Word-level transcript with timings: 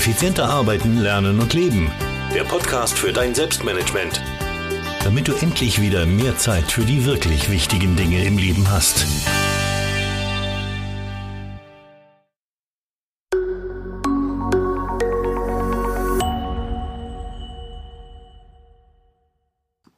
Effizienter 0.00 0.48
arbeiten, 0.48 0.96
lernen 0.96 1.38
und 1.40 1.52
leben. 1.52 1.90
Der 2.34 2.44
Podcast 2.44 2.98
für 2.98 3.12
dein 3.12 3.34
Selbstmanagement. 3.34 4.22
Damit 5.04 5.28
du 5.28 5.34
endlich 5.34 5.78
wieder 5.78 6.06
mehr 6.06 6.38
Zeit 6.38 6.72
für 6.72 6.86
die 6.86 7.04
wirklich 7.04 7.50
wichtigen 7.50 7.96
Dinge 7.96 8.24
im 8.24 8.38
Leben 8.38 8.70
hast. 8.70 9.04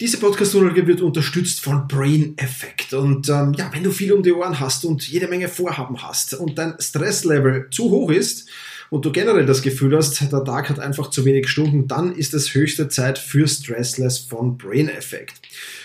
Diese 0.00 0.19
Podcast-Folge 0.19 0.84
wird 0.89 1.00
unterstützt 1.00 1.61
von 1.61 1.87
Brain 1.87 2.37
Effect. 2.39 2.93
Und 2.93 3.29
ähm, 3.29 3.55
ja, 3.57 3.71
wenn 3.73 3.84
du 3.84 3.93
viel 3.93 4.12
um 4.12 4.25
die 4.25 4.32
Ohren 4.32 4.59
hast 4.59 4.84
und 4.84 5.07
jede 5.07 5.29
Menge 5.29 5.46
Vorhaben 5.46 6.03
hast 6.03 6.34
und 6.34 6.58
dein 6.58 6.75
Stresslevel 6.80 7.68
zu 7.71 7.84
hoch 7.89 8.11
ist 8.11 8.48
und 8.93 9.07
du 9.07 9.11
generell 9.11 9.46
das 9.46 9.63
Gefühl 9.63 9.96
hast, 9.96 10.21
der 10.21 10.45
Tag 10.45 10.69
hat 10.69 10.79
einfach 10.79 11.09
zu 11.09 11.25
wenig 11.25 11.49
Stunden, 11.49 11.89
dann 11.89 12.14
ist 12.14 12.35
es 12.35 12.53
höchste 12.53 12.89
Zeit 12.89 13.18
für 13.18 13.49
Stressless 13.49 14.18
von 14.18 14.59
Brain 14.59 14.91
Effect. 14.91 15.41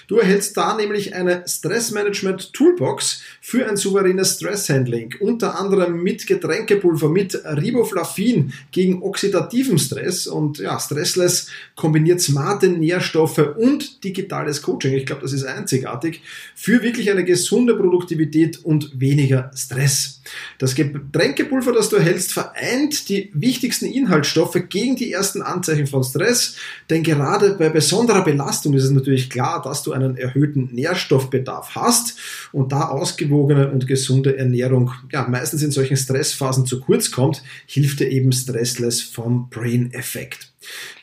Du 0.07 0.19
erhältst 0.19 0.55
da 0.55 0.73
nämlich 0.73 1.15
eine 1.15 1.43
Stressmanagement 1.45 2.53
Toolbox 2.53 3.21
für 3.41 3.67
ein 3.67 3.75
souveränes 3.75 4.35
Stresshandling, 4.35 5.15
unter 5.19 5.59
anderem 5.59 6.01
mit 6.01 6.25
Getränkepulver, 6.25 7.09
mit 7.09 7.35
Riboflavin 7.43 8.53
gegen 8.71 9.03
oxidativen 9.03 9.77
Stress 9.77 10.25
und 10.25 10.59
ja, 10.59 10.79
Stressless 10.79 11.47
kombiniert 11.75 12.21
smarte 12.21 12.69
Nährstoffe 12.69 13.55
und 13.57 14.01
digitales 14.05 14.61
Coaching. 14.61 14.93
Ich 14.93 15.05
glaube, 15.05 15.23
das 15.23 15.33
ist 15.33 15.43
einzigartig 15.43 16.21
für 16.55 16.81
wirklich 16.81 17.11
eine 17.11 17.25
gesunde 17.25 17.75
Produktivität 17.75 18.63
und 18.63 18.97
weniger 18.97 19.51
Stress. 19.55 20.21
Das 20.57 20.73
Getränkepulver, 20.73 21.73
das 21.73 21.89
du 21.89 21.97
erhältst, 21.97 22.31
vereint 22.31 23.09
die 23.09 23.29
wichtigsten 23.33 23.85
Inhaltsstoffe 23.85 24.57
gegen 24.69 24.95
die 24.95 25.11
ersten 25.11 25.41
Anzeichen 25.41 25.87
von 25.87 26.03
Stress, 26.03 26.55
denn 26.89 27.03
gerade 27.03 27.55
bei 27.55 27.67
besonderer 27.67 28.23
Belastung 28.23 28.73
ist 28.73 28.85
es 28.85 28.91
natürlich 28.91 29.29
klar, 29.29 29.61
dass 29.61 29.83
du 29.83 29.96
einen 29.97 30.17
erhöhten 30.17 30.69
Nährstoffbedarf 30.73 31.75
hast 31.75 32.17
und 32.51 32.71
da 32.71 32.87
ausgewogene 32.87 33.69
und 33.71 33.87
gesunde 33.87 34.37
Ernährung 34.37 34.91
ja, 35.11 35.27
meistens 35.27 35.63
in 35.63 35.71
solchen 35.71 35.97
Stressphasen 35.97 36.65
zu 36.65 36.79
kurz 36.79 37.11
kommt, 37.11 37.43
hilft 37.65 37.99
dir 37.99 38.09
eben 38.09 38.31
Stressless 38.31 39.01
vom 39.01 39.49
Brain 39.49 39.91
Effekt. 39.93 40.51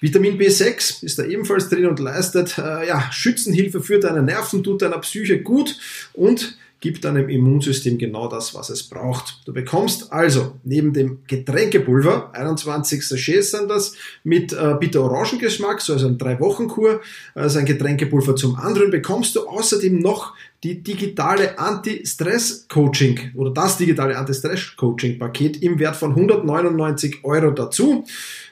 Vitamin 0.01 0.39
B6 0.39 1.05
ist 1.05 1.19
da 1.19 1.25
ebenfalls 1.25 1.69
drin 1.69 1.87
und 1.87 1.99
leistet 1.99 2.59
äh, 2.59 2.87
ja, 2.87 3.11
Schützenhilfe 3.13 3.81
für 3.81 3.99
deine 3.99 4.23
Nerven, 4.23 4.63
tut 4.63 4.83
deiner 4.83 4.99
Psyche 4.99 5.41
gut 5.43 5.79
und 6.13 6.59
gibt 6.85 7.07
deinem 7.07 7.31
Immunsystem 7.31 7.97
genau 7.97 8.29
das, 8.29 8.55
was 8.55 8.69
es 8.69 8.83
braucht. 8.83 9.41
Du 9.47 9.55
bekommst 9.55 10.13
also 10.13 10.57
neben 10.65 10.93
dem 10.93 11.21
Getränkepulver, 11.27 12.35
21 12.35 13.09
Sachets 13.09 13.53
sind 13.53 13.71
das, 13.71 13.95
mit 14.23 14.53
äh, 14.53 14.75
bitter-Orangengeschmack, 14.79 15.81
so 15.81 15.95
also 15.95 16.09
ein 16.09 16.19
3-Wochen-Kur, 16.19 17.01
also 17.35 17.59
ein 17.59 17.65
Getränkepulver 17.65 18.37
zum 18.37 18.57
anderen, 18.57 18.91
bekommst 18.91 19.35
du 19.35 19.49
außerdem 19.49 19.99
noch 19.99 20.35
die 20.65 20.83
digitale 20.83 21.57
Anti-Stress-Coaching 21.59 23.33
oder 23.35 23.51
das 23.51 23.77
digitale 23.77 24.17
Anti-Stress-Coaching-Paket 24.17 25.63
im 25.63 25.79
Wert 25.79 25.97
von 25.97 26.13
199 26.13 27.23
Euro 27.23 27.51
dazu. 27.51 28.07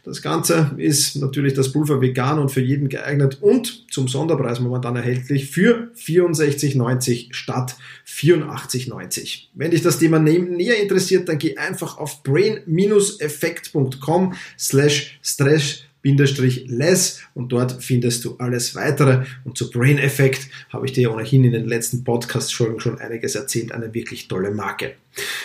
Das 0.04 0.20
Ganze 0.20 0.72
ist 0.77 1.16
natürlich 1.16 1.54
das 1.54 1.72
Pulver 1.72 2.02
vegan 2.02 2.38
und 2.38 2.50
für 2.50 2.60
jeden 2.60 2.91
geeignet 2.91 3.38
und 3.41 3.91
zum 3.91 4.08
Sonderpreis 4.08 4.60
momentan 4.60 4.96
erhältlich 4.96 5.50
für 5.50 5.91
64,90 5.96 7.32
statt 7.32 7.77
84,90. 8.06 9.44
Wenn 9.54 9.70
dich 9.70 9.80
das 9.80 9.98
Thema 9.98 10.19
näher 10.19 10.82
interessiert, 10.82 11.30
dann 11.30 11.38
geh 11.38 11.56
einfach 11.56 11.97
auf 11.97 12.22
brain-effekt.com 12.22 14.34
slash 14.58 15.19
stress 15.22 15.84
less 16.05 17.21
und 17.34 17.50
dort 17.53 17.82
findest 17.82 18.25
du 18.25 18.37
alles 18.38 18.75
weitere. 18.75 19.25
Und 19.44 19.56
zu 19.56 19.71
Brain 19.71 19.99
Effect 19.99 20.49
habe 20.71 20.87
ich 20.87 20.93
dir 20.93 21.12
ohnehin 21.12 21.44
in 21.44 21.53
den 21.53 21.66
letzten 21.66 22.04
Podcast-Folgen 22.04 22.81
schon 22.81 22.99
einiges 22.99 23.34
erzählt, 23.34 23.72
eine 23.72 23.94
wirklich 23.94 24.28
tolle 24.28 24.50
Marke. 24.50 24.94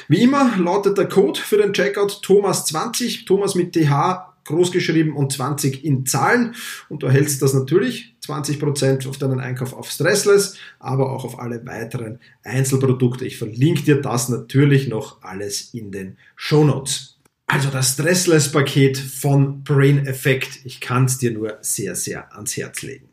Wie 0.08 0.24
immer 0.24 0.58
lautet 0.58 0.98
der 0.98 1.08
Code 1.08 1.40
für 1.40 1.58
den 1.58 1.74
Checkout 1.74 2.22
Thomas20, 2.24 3.26
Thomas 3.26 3.56
mit 3.56 3.74
TH 3.74 4.28
großgeschrieben 4.48 5.14
und 5.14 5.34
20 5.34 5.84
in 5.84 6.06
Zahlen 6.06 6.56
und 6.90 7.04
du 7.04 7.08
erhältst 7.08 7.42
das 7.42 7.54
natürlich 7.54 8.16
20% 8.26 9.08
auf 9.08 9.18
deinen 9.18 9.40
Einkauf 9.40 9.74
auf 9.74 9.92
Stressless, 9.92 10.58
aber 10.80 11.12
auch 11.12 11.24
auf 11.24 11.40
alle 11.40 11.66
weiteren 11.66 12.20
Einzelprodukte. 12.44 13.26
Ich 13.26 13.38
verlinke 13.38 13.84
dir 13.84 14.02
das 14.02 14.30
natürlich 14.30 14.88
noch 14.88 15.22
alles 15.22 15.74
in 15.74 15.92
den 15.92 16.18
Show 16.36 16.64
Notes. 16.64 17.17
Also 17.50 17.69
das 17.69 17.94
Stressless-Paket 17.94 18.97
von 18.97 19.63
Brain 19.63 20.06
Effect. 20.06 20.66
Ich 20.66 20.81
kann 20.81 21.06
es 21.06 21.18
dir 21.18 21.31
nur 21.31 21.58
sehr, 21.62 21.96
sehr 21.96 22.34
ans 22.35 22.58
Herz 22.58 22.81
legen. 22.81 23.08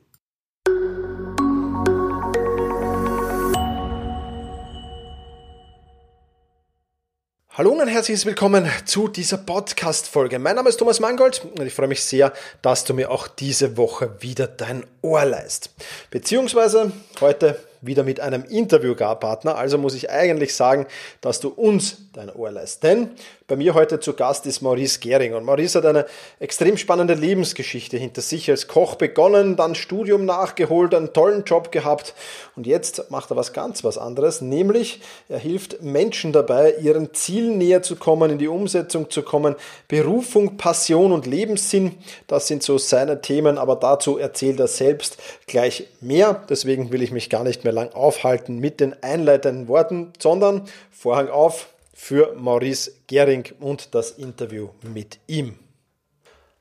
Hallo 7.56 7.71
und 7.71 7.87
herzliches 7.87 8.27
Willkommen 8.27 8.69
zu 8.84 9.06
dieser 9.06 9.39
Podcast-Folge. 9.39 10.41
Mein 10.41 10.56
Name 10.56 10.69
ist 10.69 10.78
Thomas 10.78 10.99
Mangold 10.99 11.47
und 11.56 11.65
ich 11.65 11.73
freue 11.73 11.87
mich 11.87 12.03
sehr, 12.03 12.33
dass 12.62 12.83
du 12.83 12.93
mir 12.94 13.12
auch 13.12 13.28
diese 13.28 13.77
Woche 13.77 14.21
wieder 14.21 14.49
dein 14.49 14.84
Ohr 15.03 15.25
leist. 15.25 15.71
Beziehungsweise 16.11 16.91
heute 17.21 17.56
wieder 17.87 18.03
mit 18.03 18.21
einem 18.21 18.44
Interviewpartner. 18.44 19.56
Also 19.56 19.78
muss 19.78 19.94
ich 19.94 20.11
eigentlich 20.11 20.55
sagen, 20.55 20.87
dass 21.21 21.41
du 21.41 21.49
uns 21.49 21.99
dein 22.12 22.31
Ohr 22.31 22.50
leist. 22.50 22.83
Denn 22.83 23.11
bei 23.47 23.56
mir 23.56 23.75
heute 23.75 24.00
zu 24.00 24.15
Gast 24.15 24.47
ist 24.47 24.62
Maurice 24.62 25.00
Gehring. 25.00 25.34
Und 25.34 25.44
Maurice 25.44 25.77
hat 25.77 25.84
eine 25.84 26.06
extrem 26.41 26.78
spannende 26.78 27.12
Lebensgeschichte 27.12 27.99
hinter 27.99 28.22
sich. 28.22 28.50
Als 28.50 28.69
Koch 28.69 28.94
begonnen, 28.94 29.56
dann 29.56 29.75
Studium 29.75 30.25
nachgeholt, 30.25 30.94
einen 30.94 31.12
tollen 31.12 31.44
Job 31.44 31.71
gehabt. 31.71 32.15
Und 32.56 32.66
jetzt 32.66 33.10
macht 33.10 33.31
er 33.31 33.37
was 33.37 33.53
ganz 33.53 33.84
was 33.84 33.99
anderes. 33.99 34.41
Nämlich, 34.41 35.03
er 35.28 35.38
hilft 35.38 35.82
Menschen 35.82 36.32
dabei, 36.32 36.75
ihren 36.81 37.12
Zielen 37.12 37.59
näher 37.59 37.82
zu 37.82 37.97
kommen, 37.97 38.31
in 38.31 38.38
die 38.38 38.49
Umsetzung 38.49 39.10
zu 39.10 39.22
kommen. 39.22 39.56
Berufung, 39.88 40.56
Passion 40.56 41.12
und 41.12 41.26
Lebenssinn, 41.26 41.99
das 42.26 42.47
sind 42.47 42.62
so 42.62 42.78
seine 42.78 43.21
Themen. 43.21 43.59
Aber 43.59 43.76
dazu 43.76 44.16
erzählt 44.16 44.59
er 44.59 44.69
selbst 44.69 45.19
gleich 45.47 45.88
mehr. 46.00 46.43
Deswegen 46.49 46.93
will 46.93 47.03
ich 47.03 47.12
mich 47.12 47.28
gar 47.28 47.44
nicht 47.44 47.65
mehr 47.65 47.75
lang 47.75 47.93
aufhalten 47.93 48.59
mit 48.59 48.81
den 48.81 49.03
einleitenden 49.03 49.69
Worten, 49.69 50.15
sondern 50.19 50.62
Vorhang 50.91 51.28
auf 51.28 51.74
für 51.94 52.34
Maurice 52.34 52.93
Gering 53.06 53.44
und 53.60 53.94
das 53.94 54.10
Interview 54.12 54.69
mit 54.82 55.21
ihm. 55.27 55.55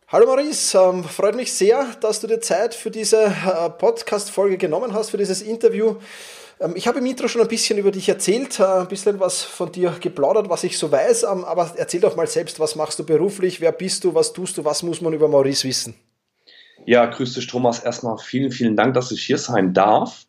Hallo 0.07 0.27
Maurice, 0.27 0.77
ähm, 0.77 1.03
freut 1.03 1.35
mich 1.35 1.51
sehr, 1.51 1.87
dass 1.99 2.21
du 2.21 2.27
dir 2.27 2.39
Zeit 2.39 2.75
für 2.75 2.91
diese 2.91 3.23
äh, 3.25 3.69
Podcast-Folge 3.71 4.57
genommen 4.57 4.93
hast, 4.93 5.09
für 5.09 5.17
dieses 5.17 5.41
Interview. 5.41 5.95
Ähm, 6.59 6.73
ich 6.75 6.87
habe 6.87 6.99
im 6.99 7.05
Intro 7.07 7.27
schon 7.27 7.41
ein 7.41 7.47
bisschen 7.47 7.79
über 7.79 7.89
dich 7.89 8.07
erzählt, 8.07 8.59
äh, 8.59 8.63
ein 8.63 8.87
bisschen 8.87 9.19
was 9.19 9.41
von 9.41 9.71
dir 9.71 9.95
geplaudert, 9.99 10.49
was 10.49 10.63
ich 10.63 10.77
so 10.77 10.91
weiß, 10.91 11.23
ähm, 11.23 11.43
aber 11.45 11.73
erzähl 11.77 11.99
doch 11.99 12.15
mal 12.15 12.27
selbst, 12.27 12.59
was 12.59 12.75
machst 12.75 12.99
du 12.99 13.03
beruflich, 13.03 13.59
wer 13.59 13.71
bist 13.71 14.03
du, 14.03 14.13
was 14.13 14.33
tust 14.33 14.59
du, 14.59 14.65
was 14.65 14.83
muss 14.83 15.01
man 15.01 15.13
über 15.13 15.27
Maurice 15.27 15.67
wissen? 15.67 15.95
Ja, 16.85 17.07
grüß 17.07 17.33
dich 17.33 17.47
Thomas, 17.47 17.79
erstmal 17.79 18.19
vielen, 18.19 18.51
vielen 18.51 18.75
Dank, 18.75 18.93
dass 18.93 19.11
ich 19.11 19.23
hier 19.23 19.39
sein 19.39 19.73
darf. 19.73 20.25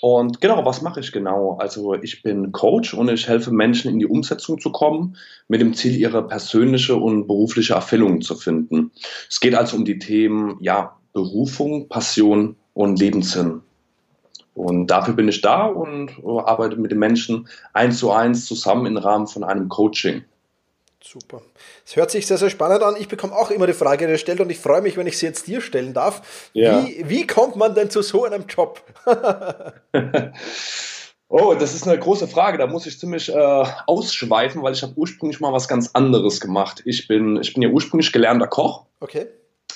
Und 0.00 0.40
genau, 0.40 0.64
was 0.64 0.82
mache 0.82 1.00
ich 1.00 1.10
genau? 1.10 1.56
Also 1.58 1.94
ich 1.94 2.22
bin 2.22 2.52
Coach 2.52 2.94
und 2.94 3.08
ich 3.08 3.26
helfe 3.26 3.50
Menschen 3.50 3.90
in 3.90 3.98
die 3.98 4.06
Umsetzung 4.06 4.60
zu 4.60 4.70
kommen, 4.70 5.16
mit 5.48 5.60
dem 5.60 5.74
Ziel, 5.74 5.96
ihre 5.96 6.26
persönliche 6.26 6.96
und 6.96 7.26
berufliche 7.26 7.74
Erfüllung 7.74 8.20
zu 8.20 8.36
finden. 8.36 8.92
Es 9.28 9.40
geht 9.40 9.54
also 9.54 9.76
um 9.76 9.84
die 9.84 9.98
Themen, 9.98 10.56
ja, 10.60 10.96
Berufung, 11.12 11.88
Passion 11.88 12.54
und 12.74 13.00
Lebenssinn. 13.00 13.62
Und 14.54 14.88
dafür 14.88 15.14
bin 15.14 15.28
ich 15.28 15.40
da 15.40 15.66
und 15.66 16.12
arbeite 16.24 16.76
mit 16.76 16.90
den 16.90 16.98
Menschen 16.98 17.48
eins 17.72 17.98
zu 17.98 18.10
eins 18.10 18.46
zusammen 18.46 18.86
im 18.86 18.96
Rahmen 18.96 19.26
von 19.26 19.44
einem 19.44 19.68
Coaching. 19.68 20.24
Super. 21.02 21.42
Es 21.86 21.96
hört 21.96 22.10
sich 22.10 22.26
sehr, 22.26 22.38
sehr 22.38 22.50
spannend 22.50 22.82
an. 22.82 22.96
Ich 22.98 23.08
bekomme 23.08 23.34
auch 23.34 23.50
immer 23.50 23.66
die 23.66 23.72
Frage 23.72 24.06
gestellt 24.06 24.40
und 24.40 24.50
ich 24.50 24.58
freue 24.58 24.82
mich, 24.82 24.96
wenn 24.96 25.06
ich 25.06 25.16
sie 25.16 25.26
jetzt 25.26 25.46
dir 25.46 25.60
stellen 25.60 25.94
darf. 25.94 26.50
Ja. 26.52 26.84
Wie, 26.84 27.08
wie 27.08 27.26
kommt 27.26 27.56
man 27.56 27.74
denn 27.74 27.88
zu 27.88 28.02
so 28.02 28.24
einem 28.24 28.46
Job? 28.46 28.82
oh, 31.28 31.54
das 31.54 31.74
ist 31.74 31.86
eine 31.86 31.98
große 31.98 32.26
Frage. 32.26 32.58
Da 32.58 32.66
muss 32.66 32.86
ich 32.86 32.98
ziemlich 32.98 33.32
äh, 33.32 33.64
ausschweifen, 33.86 34.62
weil 34.62 34.72
ich 34.72 34.82
habe 34.82 34.94
ursprünglich 34.96 35.40
mal 35.40 35.52
was 35.52 35.68
ganz 35.68 35.90
anderes 35.92 36.40
gemacht. 36.40 36.82
Ich 36.84 37.06
bin, 37.06 37.38
ich 37.40 37.54
bin 37.54 37.62
ja 37.62 37.68
ursprünglich 37.68 38.12
gelernter 38.12 38.48
Koch. 38.48 38.86
Okay. 39.00 39.28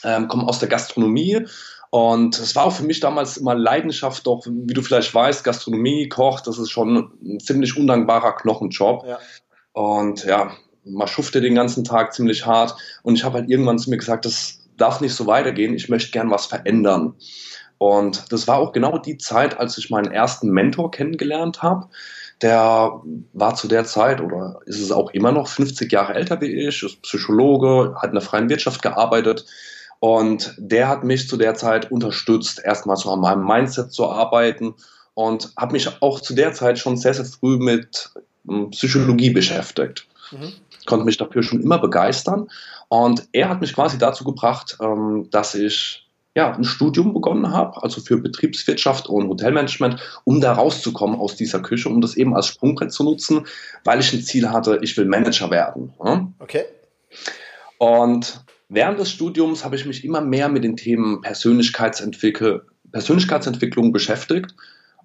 Ähm, 0.04 0.26
komme 0.26 0.48
aus 0.48 0.58
der 0.58 0.68
Gastronomie 0.68 1.46
und 1.94 2.38
es 2.38 2.56
war 2.56 2.64
auch 2.64 2.72
für 2.72 2.84
mich 2.84 3.00
damals 3.00 3.36
immer 3.36 3.54
Leidenschaft, 3.54 4.26
doch, 4.26 4.46
wie 4.46 4.72
du 4.72 4.80
vielleicht 4.80 5.14
weißt, 5.14 5.44
Gastronomie, 5.44 6.08
Koch, 6.08 6.40
das 6.40 6.58
ist 6.58 6.70
schon 6.70 7.12
ein 7.22 7.38
ziemlich 7.38 7.76
undankbarer 7.76 8.32
Knochenjob. 8.32 9.04
Ja. 9.06 9.18
Und 9.72 10.24
ja, 10.24 10.52
man 10.84 11.08
schufte 11.08 11.40
den 11.40 11.54
ganzen 11.54 11.84
Tag 11.84 12.12
ziemlich 12.12 12.46
hart 12.46 12.74
und 13.02 13.14
ich 13.14 13.24
habe 13.24 13.38
halt 13.38 13.50
irgendwann 13.50 13.78
zu 13.78 13.90
mir 13.90 13.98
gesagt, 13.98 14.24
das 14.24 14.58
darf 14.76 15.00
nicht 15.00 15.14
so 15.14 15.26
weitergehen, 15.26 15.74
ich 15.74 15.88
möchte 15.88 16.10
gern 16.10 16.30
was 16.30 16.46
verändern. 16.46 17.14
Und 17.78 18.32
das 18.32 18.46
war 18.46 18.58
auch 18.58 18.72
genau 18.72 18.98
die 18.98 19.18
Zeit, 19.18 19.58
als 19.58 19.76
ich 19.76 19.90
meinen 19.90 20.12
ersten 20.12 20.50
Mentor 20.50 20.90
kennengelernt 20.90 21.62
habe, 21.62 21.88
der 22.40 23.00
war 23.32 23.54
zu 23.54 23.68
der 23.68 23.84
Zeit 23.84 24.20
oder 24.20 24.60
ist 24.66 24.80
es 24.80 24.92
auch 24.92 25.10
immer 25.10 25.32
noch 25.32 25.48
50 25.48 25.90
Jahre 25.90 26.14
älter 26.14 26.40
wie 26.40 26.66
ich, 26.66 26.82
ist 26.82 27.02
Psychologe, 27.02 27.94
hat 27.96 28.10
in 28.10 28.14
der 28.14 28.22
freien 28.22 28.48
Wirtschaft 28.48 28.82
gearbeitet 28.82 29.46
und 30.00 30.54
der 30.58 30.88
hat 30.88 31.04
mich 31.04 31.28
zu 31.28 31.36
der 31.36 31.54
Zeit 31.54 31.92
unterstützt, 31.92 32.60
erstmal 32.64 32.96
so 32.96 33.10
an 33.10 33.20
meinem 33.20 33.46
Mindset 33.46 33.92
zu 33.92 34.08
arbeiten 34.08 34.74
und 35.14 35.52
hat 35.56 35.70
mich 35.70 35.88
auch 36.02 36.20
zu 36.20 36.34
der 36.34 36.52
Zeit 36.52 36.78
schon 36.78 36.96
sehr, 36.96 37.14
sehr 37.14 37.24
früh 37.24 37.58
mit 37.58 38.10
hm, 38.46 38.70
Psychologie 38.70 39.30
beschäftigt. 39.30 40.08
Mhm. 40.32 40.52
Konnte 40.86 41.04
mich 41.04 41.16
dafür 41.16 41.42
schon 41.42 41.60
immer 41.60 41.78
begeistern 41.78 42.48
und 42.88 43.28
er 43.32 43.48
hat 43.48 43.60
mich 43.60 43.74
quasi 43.74 43.98
dazu 43.98 44.24
gebracht, 44.24 44.78
ähm, 44.80 45.28
dass 45.30 45.54
ich 45.54 46.06
ja, 46.34 46.54
ein 46.54 46.64
Studium 46.64 47.12
begonnen 47.12 47.50
habe, 47.50 47.82
also 47.82 48.00
für 48.00 48.16
Betriebswirtschaft 48.16 49.06
und 49.06 49.28
Hotelmanagement, 49.28 50.00
um 50.24 50.40
da 50.40 50.52
rauszukommen 50.52 51.18
aus 51.20 51.36
dieser 51.36 51.60
Küche, 51.60 51.90
um 51.90 52.00
das 52.00 52.16
eben 52.16 52.34
als 52.34 52.46
Sprungbrett 52.46 52.90
zu 52.90 53.04
nutzen, 53.04 53.46
weil 53.84 54.00
ich 54.00 54.12
ein 54.14 54.22
Ziel 54.22 54.50
hatte, 54.50 54.78
ich 54.80 54.96
will 54.96 55.04
Manager 55.04 55.50
werden. 55.50 55.92
Okay. 56.38 56.64
Und 57.76 58.44
während 58.70 58.98
des 58.98 59.10
Studiums 59.10 59.64
habe 59.64 59.76
ich 59.76 59.84
mich 59.84 60.04
immer 60.04 60.22
mehr 60.22 60.48
mit 60.48 60.64
den 60.64 60.76
Themen 60.76 61.20
Persönlichkeitsentwickel 61.20 62.66
Persönlichkeitsentwicklung 62.92 63.92
beschäftigt 63.92 64.54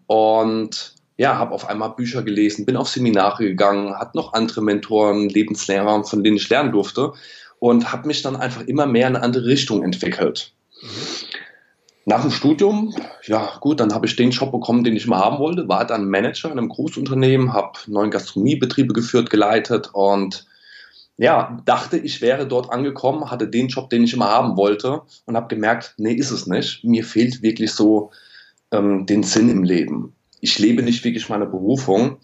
und 0.07 0.93
ja, 1.17 1.37
habe 1.37 1.53
auf 1.53 1.67
einmal 1.67 1.89
Bücher 1.95 2.23
gelesen, 2.23 2.65
bin 2.65 2.77
auf 2.77 2.89
Seminare 2.89 3.43
gegangen, 3.43 3.97
hatte 3.97 4.15
noch 4.15 4.33
andere 4.33 4.61
Mentoren, 4.61 5.29
Lebenslehrer, 5.29 6.03
von 6.03 6.23
denen 6.23 6.37
ich 6.37 6.49
lernen 6.49 6.71
durfte 6.71 7.13
und 7.59 7.91
habe 7.91 8.07
mich 8.07 8.21
dann 8.21 8.35
einfach 8.35 8.61
immer 8.61 8.85
mehr 8.85 9.07
in 9.07 9.15
eine 9.15 9.25
andere 9.25 9.45
Richtung 9.45 9.83
entwickelt. 9.83 10.53
Nach 12.05 12.21
dem 12.21 12.31
Studium, 12.31 12.95
ja 13.25 13.57
gut, 13.59 13.79
dann 13.79 13.93
habe 13.93 14.05
ich 14.05 14.15
den 14.15 14.31
Job 14.31 14.51
bekommen, 14.51 14.83
den 14.83 14.95
ich 14.95 15.05
immer 15.05 15.17
haben 15.17 15.39
wollte, 15.39 15.67
war 15.67 15.85
dann 15.85 16.07
Manager 16.07 16.49
in 16.49 16.57
einem 16.57 16.69
Großunternehmen, 16.69 17.51
habe 17.51 17.79
neun 17.87 18.11
Gastronomiebetriebe 18.11 18.93
geführt, 18.93 19.29
geleitet 19.29 19.89
und 19.91 20.45
ja, 21.17 21.59
dachte, 21.65 21.97
ich 21.97 22.21
wäre 22.21 22.47
dort 22.47 22.71
angekommen, 22.71 23.31
hatte 23.31 23.47
den 23.47 23.67
Job, 23.67 23.89
den 23.89 24.03
ich 24.03 24.13
immer 24.13 24.29
haben 24.29 24.55
wollte 24.55 25.01
und 25.25 25.35
habe 25.35 25.53
gemerkt, 25.53 25.95
nee, 25.97 26.13
ist 26.13 26.29
es 26.29 26.45
nicht. 26.45 26.83
Mir 26.83 27.03
fehlt 27.03 27.41
wirklich 27.41 27.71
so 27.71 28.11
ähm, 28.71 29.07
den 29.07 29.23
Sinn 29.23 29.49
im 29.49 29.63
Leben. 29.63 30.13
Ich 30.41 30.59
lebe 30.59 30.83
nicht 30.83 31.03
wirklich 31.03 31.29
meine 31.29 31.45
Berufung 31.45 32.17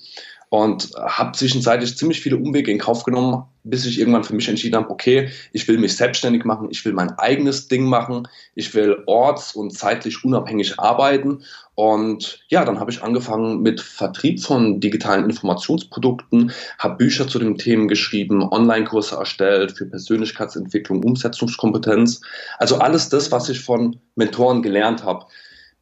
und 0.53 0.91
habe 0.95 1.31
zwischenzeitlich 1.35 1.97
ziemlich 1.97 2.21
viele 2.21 2.37
Umwege 2.37 2.71
in 2.71 2.77
Kauf 2.77 3.03
genommen, 3.05 3.45
bis 3.63 3.87
ich 3.87 3.97
irgendwann 3.97 4.23
für 4.23 4.35
mich 4.35 4.47
entschieden 4.47 4.75
habe, 4.75 4.91
okay, 4.91 5.29
ich 5.51 5.67
will 5.67 5.79
mich 5.79 5.97
selbstständig 5.97 6.45
machen, 6.45 6.67
ich 6.69 6.85
will 6.85 6.93
mein 6.93 7.09
eigenes 7.17 7.69
Ding 7.69 7.85
machen, 7.85 8.27
ich 8.53 8.75
will 8.75 9.01
orts- 9.07 9.55
und 9.55 9.71
zeitlich 9.75 10.23
unabhängig 10.23 10.79
arbeiten. 10.79 11.41
Und 11.73 12.45
ja, 12.49 12.65
dann 12.65 12.79
habe 12.79 12.91
ich 12.91 13.01
angefangen 13.01 13.63
mit 13.63 13.81
Vertrieb 13.81 14.43
von 14.43 14.79
digitalen 14.79 15.25
Informationsprodukten, 15.25 16.51
habe 16.77 16.97
Bücher 16.97 17.27
zu 17.27 17.39
den 17.39 17.57
Themen 17.57 17.87
geschrieben, 17.87 18.43
Online-Kurse 18.43 19.15
erstellt 19.15 19.71
für 19.71 19.87
Persönlichkeitsentwicklung, 19.87 21.03
Umsetzungskompetenz. 21.03 22.21
Also 22.59 22.77
alles 22.77 23.09
das, 23.09 23.31
was 23.31 23.49
ich 23.49 23.59
von 23.59 23.99
Mentoren 24.15 24.61
gelernt 24.61 25.03
habe 25.03 25.25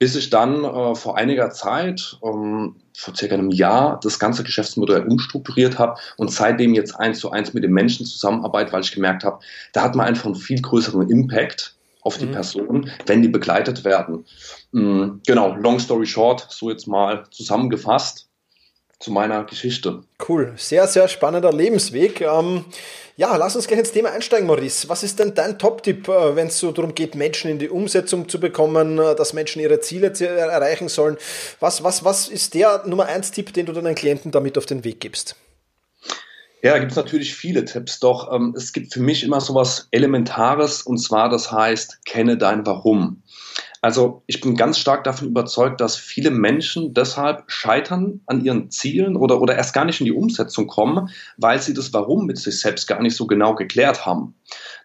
bis 0.02 0.16
ich 0.16 0.32
dann 0.32 0.64
äh, 0.64 0.96
vor 0.96 1.16
einiger 1.16 1.52
Zeit, 1.52 2.18
ähm, 2.24 2.76
vor 2.98 3.16
circa 3.16 3.36
einem 3.36 3.52
Jahr, 3.52 4.00
das 4.02 4.18
ganze 4.18 4.44
Geschäftsmodell 4.44 5.06
umstrukturiert 5.08 5.78
habe 5.78 5.94
und 6.18 6.32
seitdem 6.32 6.74
jetzt 6.74 7.00
eins 7.00 7.20
zu 7.20 7.30
eins 7.30 7.54
mit 7.54 7.64
den 7.64 7.72
Menschen 7.72 8.08
zusammenarbeite, 8.08 8.74
weil 8.74 8.82
ich 8.82 8.92
gemerkt 8.92 9.24
habe, 9.24 9.38
da 9.74 9.84
hat 9.84 9.94
man 9.94 10.08
einfach 10.08 10.26
einen 10.26 10.34
viel 10.34 10.60
größeren 10.60 11.08
Impact 11.08 11.76
auf 12.02 12.18
die 12.18 12.26
mhm. 12.26 12.32
Person, 12.32 12.90
wenn 13.06 13.22
die 13.22 13.28
begleitet 13.28 13.86
werden. 13.86 14.26
Mhm, 14.72 15.22
genau, 15.28 15.54
long 15.54 15.78
story 15.78 16.08
short, 16.08 16.48
so 16.50 16.72
jetzt 16.72 16.88
mal 16.88 17.26
zusammengefasst 17.30 18.31
zu 19.02 19.12
meiner 19.12 19.44
Geschichte. 19.44 20.04
Cool, 20.28 20.54
sehr, 20.56 20.88
sehr 20.88 21.08
spannender 21.08 21.52
Lebensweg. 21.52 22.22
Ähm, 22.22 22.66
ja, 23.18 23.36
lass 23.36 23.56
uns 23.56 23.68
gleich 23.68 23.80
ins 23.80 23.92
Thema 23.92 24.12
einsteigen, 24.12 24.48
Maurice. 24.48 24.88
Was 24.88 25.04
ist 25.04 25.20
denn 25.20 25.34
dein 25.34 25.60
Top-Tipp, 25.60 26.08
äh, 26.08 26.36
wenn 26.36 26.48
es 26.48 26.60
so 26.60 26.72
darum 26.72 26.96
geht, 26.96 27.16
Menschen 27.16 27.52
in 27.52 27.60
die 27.60 27.70
Umsetzung 27.70 28.30
zu 28.30 28.40
bekommen, 28.40 29.00
äh, 29.00 29.16
dass 29.16 29.34
Menschen 29.34 29.62
ihre 29.62 29.80
Ziele 29.82 30.14
erreichen 30.18 30.88
sollen? 30.88 31.18
Was, 31.60 31.84
was, 31.84 32.06
was 32.06 32.30
ist 32.30 32.54
der 32.54 32.84
Nummer 32.86 33.08
1 33.08 33.32
Tipp, 33.32 33.54
den 33.54 33.66
du 33.66 33.74
deinen 33.74 33.96
Klienten 33.96 34.32
damit 34.32 34.58
auf 34.58 34.66
den 34.66 34.84
Weg 34.84 35.00
gibst? 35.02 35.36
Ja, 36.64 36.74
da 36.74 36.80
gibt 36.80 36.92
es 36.92 36.98
natürlich 36.98 37.34
viele 37.34 37.66
Tipps, 37.66 38.00
doch 38.00 38.32
ähm, 38.32 38.54
es 38.56 38.72
gibt 38.72 38.94
für 38.94 39.00
mich 39.00 39.24
immer 39.24 39.42
so 39.42 39.56
was 39.56 39.88
Elementares 39.90 40.84
und 40.84 41.00
zwar 41.00 41.30
das 41.30 41.52
heißt, 41.52 42.06
kenne 42.06 42.38
dein 42.38 42.66
Warum. 42.68 43.24
Also 43.82 44.22
ich 44.28 44.42
bin 44.42 44.56
ganz 44.56 44.78
stark 44.78 45.04
davon 45.04 45.30
überzeugt, 45.30 45.82
dass 45.82 45.96
viele 45.96 46.30
Menschen 46.30 46.94
deshalb 46.94 47.44
scheitern 47.48 48.22
an 48.28 48.46
ihren 48.46 48.70
Zielen 48.70 49.16
oder, 49.16 49.42
oder 49.42 49.56
erst 49.56 49.74
gar 49.74 49.86
nicht 49.86 50.00
in 50.00 50.06
die 50.06 50.12
Umsetzung 50.12 50.68
kommen, 50.68 51.10
weil 51.38 51.60
sie 51.60 51.74
das 51.74 51.92
Warum 51.92 52.28
mit 52.28 52.38
sich 52.38 52.60
selbst 52.60 52.88
gar 52.88 53.02
nicht 53.02 53.16
so 53.16 53.26
genau 53.26 53.56
geklärt 53.56 54.06
haben. 54.06 54.36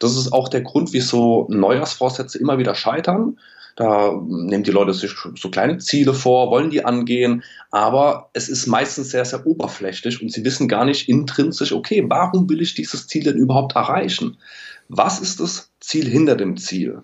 Das 0.00 0.16
ist 0.16 0.32
auch 0.32 0.48
der 0.48 0.62
Grund, 0.62 0.94
wieso 0.94 1.46
Neujahrsvorsätze 1.50 2.38
immer 2.38 2.56
wieder 2.56 2.74
scheitern. 2.74 3.38
Da 3.76 4.18
nehmen 4.26 4.64
die 4.64 4.70
Leute 4.70 4.94
sich 4.94 5.12
so 5.34 5.50
kleine 5.50 5.76
Ziele 5.76 6.14
vor, 6.14 6.50
wollen 6.50 6.70
die 6.70 6.82
angehen, 6.86 7.44
aber 7.70 8.30
es 8.32 8.48
ist 8.48 8.66
meistens 8.66 9.10
sehr, 9.10 9.26
sehr 9.26 9.46
oberflächlich 9.46 10.22
und 10.22 10.32
sie 10.32 10.46
wissen 10.46 10.66
gar 10.66 10.86
nicht 10.86 11.10
intrinsisch, 11.10 11.72
okay, 11.72 12.02
warum 12.08 12.48
will 12.48 12.62
ich 12.62 12.74
dieses 12.74 13.06
Ziel 13.06 13.24
denn 13.24 13.36
überhaupt 13.36 13.76
erreichen? 13.76 14.38
Was 14.88 15.20
ist 15.20 15.40
das 15.40 15.70
Ziel 15.80 16.08
hinter 16.08 16.36
dem 16.36 16.56
Ziel? 16.56 17.02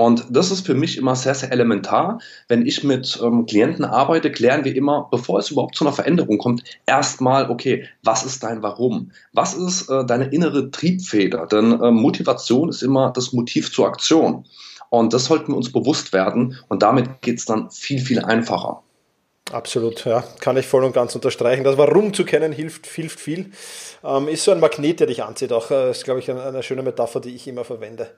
Und 0.00 0.24
das 0.30 0.50
ist 0.50 0.64
für 0.64 0.72
mich 0.72 0.96
immer 0.96 1.14
sehr, 1.14 1.34
sehr 1.34 1.52
elementar. 1.52 2.20
Wenn 2.48 2.64
ich 2.64 2.82
mit 2.82 3.20
ähm, 3.22 3.44
Klienten 3.44 3.84
arbeite, 3.84 4.32
klären 4.32 4.64
wir 4.64 4.74
immer, 4.74 5.06
bevor 5.10 5.40
es 5.40 5.50
überhaupt 5.50 5.74
zu 5.74 5.84
einer 5.84 5.92
Veränderung 5.92 6.38
kommt, 6.38 6.64
erstmal, 6.86 7.50
okay, 7.50 7.86
was 8.02 8.24
ist 8.24 8.42
dein 8.42 8.62
Warum? 8.62 9.10
Was 9.34 9.52
ist 9.52 9.90
äh, 9.90 10.06
deine 10.06 10.28
innere 10.28 10.70
Triebfeder? 10.70 11.46
Denn 11.46 11.78
äh, 11.78 11.90
Motivation 11.90 12.70
ist 12.70 12.82
immer 12.82 13.12
das 13.14 13.34
Motiv 13.34 13.74
zur 13.74 13.88
Aktion. 13.88 14.46
Und 14.88 15.12
das 15.12 15.26
sollten 15.26 15.52
wir 15.52 15.56
uns 15.58 15.70
bewusst 15.70 16.14
werden. 16.14 16.56
Und 16.68 16.82
damit 16.82 17.20
geht 17.20 17.38
es 17.38 17.44
dann 17.44 17.70
viel, 17.70 18.00
viel 18.00 18.20
einfacher. 18.24 18.82
Absolut, 19.52 20.06
ja, 20.06 20.24
kann 20.40 20.56
ich 20.56 20.66
voll 20.66 20.84
und 20.84 20.92
ganz 20.92 21.14
unterstreichen. 21.14 21.64
Das 21.64 21.76
Warum 21.76 22.14
zu 22.14 22.24
kennen 22.24 22.52
hilft, 22.52 22.86
hilft 22.86 23.20
viel. 23.20 23.50
Ähm, 24.02 24.28
ist 24.28 24.44
so 24.44 24.52
ein 24.52 24.60
Magnet, 24.60 25.00
der 25.00 25.08
dich 25.08 25.22
anzieht. 25.22 25.52
Auch 25.52 25.70
äh, 25.70 25.90
ist, 25.90 26.04
glaube 26.04 26.20
ich, 26.20 26.30
eine, 26.30 26.42
eine, 26.42 26.62
schöne 26.62 26.82
Metapher, 26.82 27.20
die 27.20 27.34
ich 27.34 27.46
immer 27.48 27.64
verwende. 27.64 28.12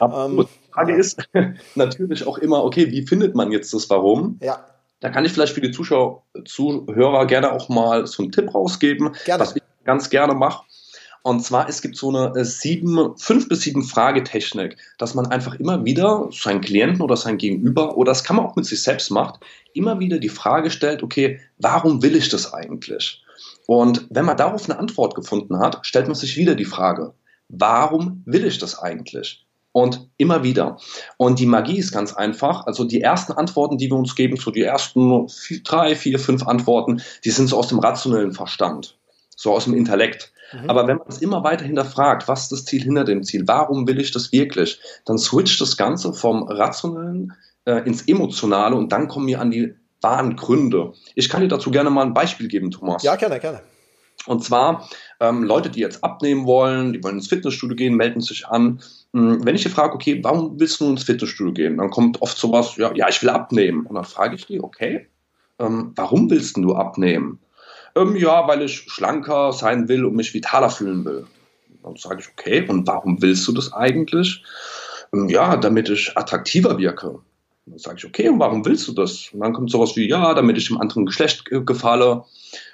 Absolut. 0.00 0.46
Ähm, 0.46 0.57
Frage 0.72 0.92
ja. 0.92 0.98
ist 0.98 1.18
natürlich 1.74 2.26
auch 2.26 2.38
immer, 2.38 2.64
okay, 2.64 2.90
wie 2.90 3.06
findet 3.06 3.34
man 3.34 3.52
jetzt 3.52 3.72
das 3.72 3.88
Warum? 3.90 4.38
Ja. 4.42 4.64
Da 5.00 5.10
kann 5.10 5.24
ich 5.24 5.32
vielleicht 5.32 5.52
für 5.52 5.60
die 5.60 5.70
Zuschauer, 5.70 6.24
Zuhörer 6.44 7.26
gerne 7.26 7.52
auch 7.52 7.68
mal 7.68 8.06
so 8.06 8.22
einen 8.22 8.32
Tipp 8.32 8.52
rausgeben, 8.54 9.14
gerne. 9.24 9.40
was 9.40 9.54
ich 9.54 9.62
ganz 9.84 10.10
gerne 10.10 10.34
mache. 10.34 10.64
Und 11.22 11.44
zwar, 11.44 11.68
es 11.68 11.82
gibt 11.82 11.96
so 11.96 12.08
eine 12.08 12.38
äh, 12.38 12.44
sieben, 12.44 13.16
fünf 13.16 13.48
bis 13.48 13.60
sieben 13.60 13.82
Fragetechnik, 13.82 14.76
dass 14.98 15.14
man 15.14 15.26
einfach 15.26 15.56
immer 15.56 15.84
wieder 15.84 16.28
seinen 16.32 16.60
Klienten 16.60 17.02
oder 17.02 17.16
sein 17.16 17.38
Gegenüber, 17.38 17.96
oder 17.96 18.12
das 18.12 18.24
kann 18.24 18.36
man 18.36 18.46
auch 18.46 18.56
mit 18.56 18.66
sich 18.66 18.82
selbst 18.82 19.10
macht, 19.10 19.40
immer 19.74 20.00
wieder 20.00 20.18
die 20.18 20.28
Frage 20.28 20.70
stellt, 20.70 21.02
okay, 21.02 21.40
warum 21.58 22.02
will 22.02 22.16
ich 22.16 22.28
das 22.28 22.52
eigentlich? 22.54 23.22
Und 23.66 24.06
wenn 24.10 24.24
man 24.24 24.36
darauf 24.36 24.68
eine 24.68 24.78
Antwort 24.78 25.14
gefunden 25.14 25.58
hat, 25.58 25.80
stellt 25.82 26.06
man 26.06 26.14
sich 26.14 26.36
wieder 26.36 26.54
die 26.54 26.64
Frage, 26.64 27.12
warum 27.48 28.22
will 28.24 28.44
ich 28.44 28.58
das 28.58 28.78
eigentlich? 28.78 29.44
Und 29.72 30.08
immer 30.16 30.42
wieder. 30.42 30.78
Und 31.18 31.38
die 31.38 31.46
Magie 31.46 31.78
ist 31.78 31.92
ganz 31.92 32.14
einfach. 32.14 32.66
Also 32.66 32.84
die 32.84 33.00
ersten 33.00 33.32
Antworten, 33.32 33.78
die 33.78 33.90
wir 33.90 33.96
uns 33.96 34.14
geben, 34.14 34.36
so 34.36 34.50
die 34.50 34.62
ersten 34.62 35.28
vier, 35.28 35.62
drei, 35.62 35.94
vier, 35.94 36.18
fünf 36.18 36.46
Antworten, 36.46 37.02
die 37.24 37.30
sind 37.30 37.48
so 37.48 37.58
aus 37.58 37.68
dem 37.68 37.78
rationellen 37.78 38.32
Verstand, 38.32 38.98
so 39.36 39.52
aus 39.52 39.64
dem 39.64 39.74
Intellekt. 39.74 40.32
Mhm. 40.52 40.70
Aber 40.70 40.86
wenn 40.86 40.96
man 40.96 41.08
es 41.08 41.18
immer 41.18 41.44
weiter 41.44 41.64
hinterfragt, 41.64 42.26
was 42.28 42.44
ist 42.44 42.52
das 42.52 42.64
Ziel 42.64 42.82
hinter 42.82 43.04
dem 43.04 43.22
Ziel, 43.22 43.46
warum 43.46 43.86
will 43.86 44.00
ich 44.00 44.10
das 44.10 44.32
wirklich, 44.32 44.80
dann 45.04 45.18
switcht 45.18 45.60
das 45.60 45.76
Ganze 45.76 46.12
vom 46.12 46.44
Rationellen 46.44 47.34
äh, 47.64 47.86
ins 47.86 48.02
Emotionale 48.08 48.74
und 48.74 48.90
dann 48.90 49.08
kommen 49.08 49.26
wir 49.26 49.40
an 49.40 49.50
die 49.50 49.74
wahren 50.00 50.36
Gründe. 50.36 50.92
Ich 51.14 51.28
kann 51.28 51.42
dir 51.42 51.48
dazu 51.48 51.70
gerne 51.70 51.90
mal 51.90 52.06
ein 52.06 52.14
Beispiel 52.14 52.48
geben, 52.48 52.70
Thomas. 52.70 53.02
Ja, 53.02 53.16
gerne, 53.16 53.38
gerne. 53.40 53.60
Und 54.26 54.44
zwar 54.44 54.88
ähm, 55.20 55.42
Leute, 55.42 55.70
die 55.70 55.80
jetzt 55.80 56.04
abnehmen 56.04 56.44
wollen, 56.44 56.92
die 56.92 57.02
wollen 57.02 57.16
ins 57.16 57.28
Fitnessstudio 57.28 57.76
gehen, 57.76 57.94
melden 57.94 58.20
sich 58.20 58.46
an. 58.46 58.80
Hm, 59.14 59.44
wenn 59.44 59.54
ich 59.54 59.62
dir 59.62 59.70
frage, 59.70 59.94
okay, 59.94 60.22
warum 60.22 60.58
willst 60.60 60.80
du 60.80 60.88
ins 60.90 61.04
Fitnessstudio 61.04 61.52
gehen? 61.52 61.78
Dann 61.78 61.90
kommt 61.90 62.20
oft 62.20 62.36
sowas, 62.36 62.76
ja, 62.76 62.94
ja, 62.94 63.08
ich 63.08 63.22
will 63.22 63.30
abnehmen. 63.30 63.86
Und 63.86 63.94
dann 63.94 64.04
frage 64.04 64.36
ich 64.36 64.46
die, 64.46 64.62
okay, 64.62 65.08
ähm, 65.58 65.92
warum 65.96 66.30
willst 66.30 66.56
du 66.56 66.74
abnehmen? 66.74 67.40
Ähm, 67.96 68.16
ja, 68.16 68.46
weil 68.46 68.62
ich 68.62 68.84
schlanker 68.88 69.52
sein 69.52 69.88
will 69.88 70.04
und 70.04 70.14
mich 70.14 70.34
vitaler 70.34 70.70
fühlen 70.70 71.04
will. 71.04 71.26
Dann 71.82 71.96
sage 71.96 72.20
ich, 72.20 72.28
okay, 72.28 72.66
und 72.68 72.86
warum 72.86 73.20
willst 73.22 73.46
du 73.48 73.52
das 73.52 73.72
eigentlich? 73.72 74.44
Ähm, 75.12 75.28
ja, 75.28 75.56
damit 75.56 75.88
ich 75.88 76.16
attraktiver 76.16 76.78
wirke. 76.78 77.20
Dann 77.70 77.78
sage 77.78 77.96
ich, 77.98 78.04
okay, 78.04 78.28
und 78.28 78.38
warum 78.38 78.64
willst 78.64 78.88
du 78.88 78.92
das? 78.92 79.30
Und 79.32 79.40
dann 79.40 79.52
kommt 79.52 79.70
sowas 79.70 79.96
wie, 79.96 80.08
ja, 80.08 80.34
damit 80.34 80.58
ich 80.58 80.68
dem 80.68 80.80
anderen 80.80 81.06
Geschlecht 81.06 81.44
gefalle. 81.44 82.24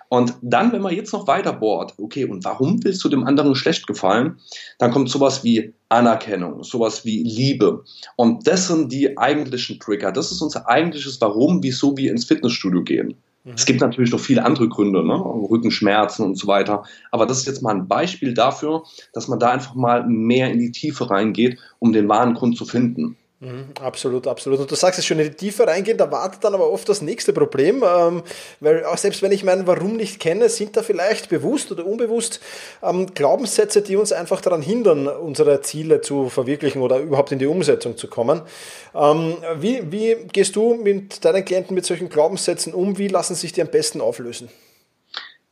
Und 0.08 0.34
dann, 0.42 0.70
wenn 0.72 0.82
man 0.82 0.94
jetzt 0.94 1.12
noch 1.12 1.26
weiter 1.26 1.52
bohrt, 1.52 1.94
okay, 1.98 2.24
und 2.24 2.44
warum 2.44 2.82
willst 2.84 3.02
du 3.04 3.08
dem 3.08 3.24
anderen 3.24 3.50
Geschlecht 3.50 3.86
gefallen? 3.86 4.38
Dann 4.78 4.92
kommt 4.92 5.10
sowas 5.10 5.42
wie 5.42 5.72
Anerkennung, 5.88 6.62
sowas 6.62 7.04
wie 7.04 7.22
Liebe. 7.22 7.84
Und 8.16 8.46
das 8.46 8.68
sind 8.68 8.92
die 8.92 9.18
eigentlichen 9.18 9.80
Trigger. 9.80 10.12
Das 10.12 10.30
ist 10.30 10.40
unser 10.40 10.68
eigentliches 10.68 11.20
Warum, 11.20 11.62
wieso 11.62 11.96
wir 11.96 12.10
ins 12.10 12.26
Fitnessstudio 12.26 12.82
gehen. 12.82 13.14
Es 13.54 13.66
gibt 13.66 13.82
natürlich 13.82 14.10
noch 14.10 14.20
viele 14.20 14.42
andere 14.42 14.68
Gründe, 14.68 15.04
ne? 15.06 15.14
Rückenschmerzen 15.14 16.24
und 16.24 16.38
so 16.38 16.46
weiter. 16.46 16.84
Aber 17.10 17.26
das 17.26 17.40
ist 17.40 17.46
jetzt 17.46 17.62
mal 17.62 17.74
ein 17.74 17.88
Beispiel 17.88 18.32
dafür, 18.32 18.84
dass 19.12 19.28
man 19.28 19.38
da 19.38 19.50
einfach 19.50 19.74
mal 19.74 20.06
mehr 20.06 20.50
in 20.50 20.58
die 20.58 20.72
Tiefe 20.72 21.10
reingeht, 21.10 21.58
um 21.78 21.92
den 21.92 22.08
wahren 22.08 22.32
Grund 22.32 22.56
zu 22.56 22.64
finden. 22.64 23.18
Mhm, 23.44 23.66
absolut, 23.78 24.26
absolut. 24.26 24.58
Und 24.60 24.70
du 24.70 24.74
sagst 24.74 24.98
es 24.98 25.04
schon, 25.04 25.18
in 25.18 25.28
die 25.28 25.34
Tiefe 25.34 25.66
reingehen, 25.66 25.98
da 25.98 26.10
wartet 26.10 26.42
dann 26.44 26.54
aber 26.54 26.70
oft 26.70 26.88
das 26.88 27.02
nächste 27.02 27.34
Problem, 27.34 27.84
ähm, 27.86 28.22
weil 28.60 28.86
auch 28.86 28.96
selbst 28.96 29.20
wenn 29.20 29.32
ich 29.32 29.44
meinen 29.44 29.66
Warum 29.66 29.96
nicht 29.96 30.18
kenne, 30.18 30.48
sind 30.48 30.78
da 30.78 30.82
vielleicht 30.82 31.28
bewusst 31.28 31.70
oder 31.70 31.84
unbewusst 31.84 32.40
ähm, 32.82 33.12
Glaubenssätze, 33.12 33.82
die 33.82 33.96
uns 33.96 34.12
einfach 34.12 34.40
daran 34.40 34.62
hindern, 34.62 35.06
unsere 35.08 35.60
Ziele 35.60 36.00
zu 36.00 36.30
verwirklichen 36.30 36.80
oder 36.80 36.98
überhaupt 37.00 37.32
in 37.32 37.38
die 37.38 37.46
Umsetzung 37.46 37.98
zu 37.98 38.08
kommen. 38.08 38.40
Ähm, 38.94 39.36
wie, 39.56 39.92
wie 39.92 40.16
gehst 40.32 40.56
du 40.56 40.74
mit 40.74 41.22
deinen 41.22 41.44
Klienten 41.44 41.74
mit 41.74 41.84
solchen 41.84 42.08
Glaubenssätzen 42.08 42.72
um? 42.72 42.96
Wie 42.96 43.08
lassen 43.08 43.34
sich 43.34 43.52
die 43.52 43.60
am 43.60 43.68
besten 43.68 44.00
auflösen? 44.00 44.48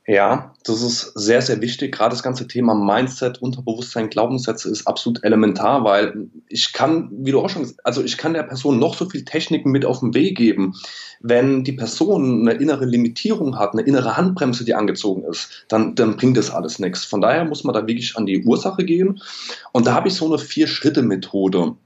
Ja, 0.04 0.52
das 0.64 0.82
ist 0.82 1.12
sehr, 1.14 1.42
sehr 1.42 1.60
wichtig. 1.60 1.94
Gerade 1.94 2.10
das 2.10 2.24
ganze 2.24 2.48
Thema 2.48 2.74
Mindset, 2.74 3.40
Unterbewusstsein, 3.40 4.10
Glaubenssätze 4.10 4.68
ist 4.68 4.84
absolut 4.88 5.22
elementar, 5.22 5.84
weil 5.84 6.28
ich 6.48 6.72
kann, 6.72 7.08
wie 7.12 7.30
du 7.30 7.40
auch 7.40 7.48
schon 7.48 7.62
gesagt 7.62 7.86
also 7.86 8.02
ich 8.02 8.18
kann 8.18 8.34
der 8.34 8.42
Person 8.42 8.80
noch 8.80 8.96
so 8.96 9.08
viel 9.08 9.24
Techniken 9.24 9.70
mit 9.70 9.84
auf 9.84 10.00
den 10.00 10.12
Weg 10.12 10.36
geben. 10.36 10.74
Wenn 11.20 11.62
die 11.62 11.72
Person 11.72 12.48
eine 12.48 12.58
innere 12.58 12.84
Limitierung 12.84 13.60
hat, 13.60 13.74
eine 13.74 13.82
innere 13.82 14.16
Handbremse, 14.16 14.64
die 14.64 14.74
angezogen 14.74 15.22
ist, 15.22 15.66
dann, 15.68 15.94
dann 15.94 16.16
bringt 16.16 16.36
das 16.36 16.50
alles 16.50 16.80
nichts. 16.80 17.04
Von 17.04 17.20
daher 17.20 17.44
muss 17.44 17.62
man 17.62 17.72
da 17.72 17.86
wirklich 17.86 18.16
an 18.16 18.26
die 18.26 18.44
Ursache 18.44 18.84
gehen. 18.84 19.22
Und 19.70 19.86
da 19.86 19.94
habe 19.94 20.08
ich 20.08 20.14
so 20.14 20.26
eine 20.26 20.38
Vier-Schritte-Methode. 20.38 21.76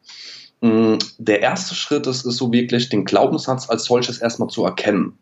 Mm, 0.62 0.94
der 1.18 1.42
erste 1.42 1.74
Schritt 1.74 2.06
ist, 2.06 2.24
ist 2.24 2.38
so 2.38 2.50
wirklich, 2.50 2.88
den 2.88 3.04
Glaubenssatz 3.04 3.68
als 3.68 3.84
solches 3.84 4.22
erstmal 4.22 4.48
zu 4.48 4.64
erkennen. 4.64 5.18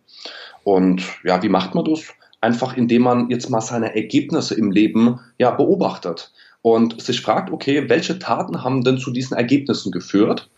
Und 0.62 1.02
ja, 1.24 1.42
wie 1.42 1.48
macht 1.48 1.74
man 1.74 1.84
das? 1.84 2.04
Einfach 2.44 2.76
indem 2.76 3.02
man 3.02 3.30
jetzt 3.30 3.50
mal 3.50 3.60
seine 3.60 3.94
Ergebnisse 3.96 4.54
im 4.54 4.70
Leben 4.70 5.18
ja 5.38 5.50
beobachtet 5.50 6.32
und 6.62 7.02
sich 7.02 7.20
fragt, 7.20 7.52
okay, 7.52 7.88
welche 7.88 8.18
Taten 8.18 8.62
haben 8.62 8.84
denn 8.84 8.96
zu 8.96 9.10
diesen 9.10 9.36
Ergebnissen 9.36 9.92
geführt? 9.92 10.48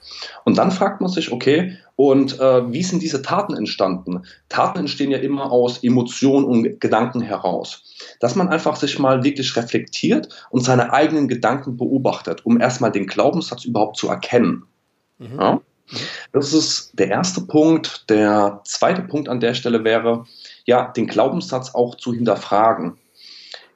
Und 0.45 0.59
dann 0.59 0.71
fragt 0.71 1.01
man 1.01 1.11
sich, 1.11 1.33
okay, 1.33 1.79
und 1.97 2.39
äh, 2.39 2.73
wie 2.73 2.83
sind 2.83 3.03
diese 3.03 3.23
Taten 3.23 3.57
entstanden? 3.57 4.23
Taten 4.49 4.79
entstehen 4.79 5.11
ja 5.11 5.19
immer 5.19 5.51
aus 5.51 5.83
Emotionen 5.83 6.45
und 6.45 6.81
Gedanken 6.81 7.23
heraus. 7.23 7.83
Dass 8.21 8.37
man 8.37 8.49
einfach 8.49 8.77
sich 8.77 8.99
mal 8.99 9.25
wirklich 9.25 9.57
reflektiert 9.57 10.29
und 10.51 10.61
seine 10.61 10.93
eigenen 10.93 11.27
Gedanken 11.27 11.77
beobachtet, 11.77 12.45
um 12.45 12.61
erstmal 12.61 12.93
den 12.93 13.07
Glaubenssatz 13.07 13.65
überhaupt 13.65 13.97
zu 13.97 14.09
erkennen. 14.09 14.65
Mhm. 15.19 15.41
Ja? 15.41 15.61
Das 16.33 16.53
ist 16.53 16.93
der 16.95 17.09
erste 17.09 17.41
Punkt. 17.41 18.09
Der 18.11 18.61
zweite 18.65 19.03
Punkt 19.03 19.29
an 19.29 19.41
der 19.41 19.55
Stelle 19.55 19.85
wäre, 19.85 20.25
ja, 20.67 20.89
den 20.89 21.07
Glaubenssatz 21.07 21.75
auch 21.75 21.95
zu 21.95 22.13
hinterfragen. 22.13 22.99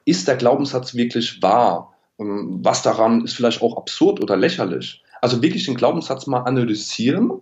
Ist 0.05 0.27
der 0.27 0.35
Glaubenssatz 0.35 0.93
wirklich 0.93 1.41
wahr? 1.41 1.93
Was 2.17 2.83
daran 2.83 3.23
ist 3.23 3.33
vielleicht 3.33 3.61
auch 3.61 3.77
absurd 3.77 4.21
oder 4.21 4.35
lächerlich? 4.35 5.01
Also 5.21 5.41
wirklich 5.41 5.65
den 5.65 5.75
Glaubenssatz 5.75 6.27
mal 6.27 6.41
analysieren 6.41 7.41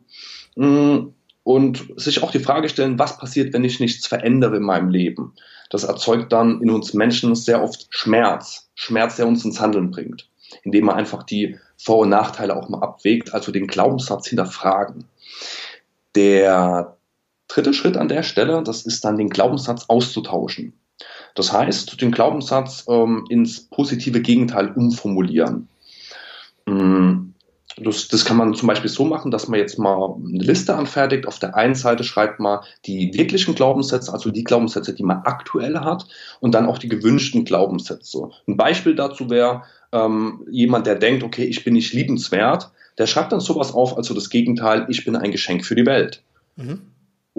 mm, 0.55 0.97
und 1.43 1.87
sich 1.95 2.21
auch 2.23 2.31
die 2.31 2.39
Frage 2.39 2.69
stellen, 2.69 2.99
was 2.99 3.17
passiert, 3.17 3.53
wenn 3.53 3.63
ich 3.63 3.79
nichts 3.79 4.07
verändere 4.07 4.57
in 4.57 4.63
meinem 4.63 4.89
Leben? 4.89 5.33
Das 5.69 5.83
erzeugt 5.83 6.31
dann 6.31 6.61
in 6.61 6.69
uns 6.69 6.93
Menschen 6.93 7.35
sehr 7.35 7.63
oft 7.63 7.87
Schmerz, 7.89 8.69
Schmerz, 8.75 9.15
der 9.15 9.27
uns 9.27 9.43
ins 9.45 9.59
Handeln 9.59 9.91
bringt, 9.91 10.29
indem 10.63 10.85
man 10.85 10.95
einfach 10.95 11.23
die 11.23 11.57
vor- 11.77 11.99
und 11.99 12.09
Nachteile 12.09 12.55
auch 12.55 12.69
mal 12.69 12.81
abwägt, 12.81 13.33
also 13.33 13.51
den 13.51 13.67
Glaubenssatz 13.67 14.27
hinterfragen. 14.27 15.05
Der 16.15 16.97
dritte 17.49 17.73
Schritt 17.73 17.97
an 17.97 18.07
der 18.07 18.23
Stelle, 18.23 18.63
das 18.63 18.83
ist 18.83 19.03
dann 19.03 19.17
den 19.17 19.29
Glaubenssatz 19.29 19.85
auszutauschen. 19.89 20.73
Das 21.35 21.51
heißt, 21.51 22.01
den 22.01 22.11
Glaubenssatz 22.11 22.85
ähm, 22.89 23.25
ins 23.29 23.61
positive 23.61 24.21
Gegenteil 24.21 24.71
umformulieren. 24.71 25.67
Mm, 26.65 27.33
das, 27.77 28.09
das, 28.09 28.25
kann 28.25 28.35
man 28.35 28.53
zum 28.53 28.67
Beispiel 28.67 28.89
so 28.89 29.05
machen, 29.05 29.31
dass 29.31 29.47
man 29.47 29.59
jetzt 29.59 29.79
mal 29.79 30.15
eine 30.15 30.43
Liste 30.43 30.75
anfertigt. 30.75 31.27
Auf 31.27 31.39
der 31.39 31.55
einen 31.55 31.75
Seite 31.75 32.03
schreibt 32.03 32.39
man 32.39 32.59
die 32.85 33.13
wirklichen 33.13 33.55
Glaubenssätze, 33.55 34.11
also 34.11 34.31
die 34.31 34.43
Glaubenssätze, 34.43 34.93
die 34.93 35.03
man 35.03 35.21
aktuell 35.23 35.79
hat, 35.79 36.05
und 36.41 36.53
dann 36.53 36.65
auch 36.65 36.77
die 36.77 36.89
gewünschten 36.89 37.45
Glaubenssätze. 37.45 38.29
Ein 38.47 38.57
Beispiel 38.57 38.95
dazu 38.95 39.29
wäre 39.29 39.63
ähm, 39.93 40.45
jemand, 40.51 40.87
der 40.87 40.95
denkt, 40.95 41.23
okay, 41.23 41.45
ich 41.45 41.63
bin 41.63 41.73
nicht 41.73 41.93
liebenswert, 41.93 42.71
der 42.97 43.07
schreibt 43.07 43.31
dann 43.31 43.39
sowas 43.39 43.73
auf, 43.73 43.95
also 43.95 44.13
das 44.13 44.29
Gegenteil, 44.29 44.85
ich 44.89 45.05
bin 45.05 45.15
ein 45.15 45.31
Geschenk 45.31 45.63
für 45.63 45.75
die 45.75 45.85
Welt. 45.85 46.21
Mhm. 46.57 46.81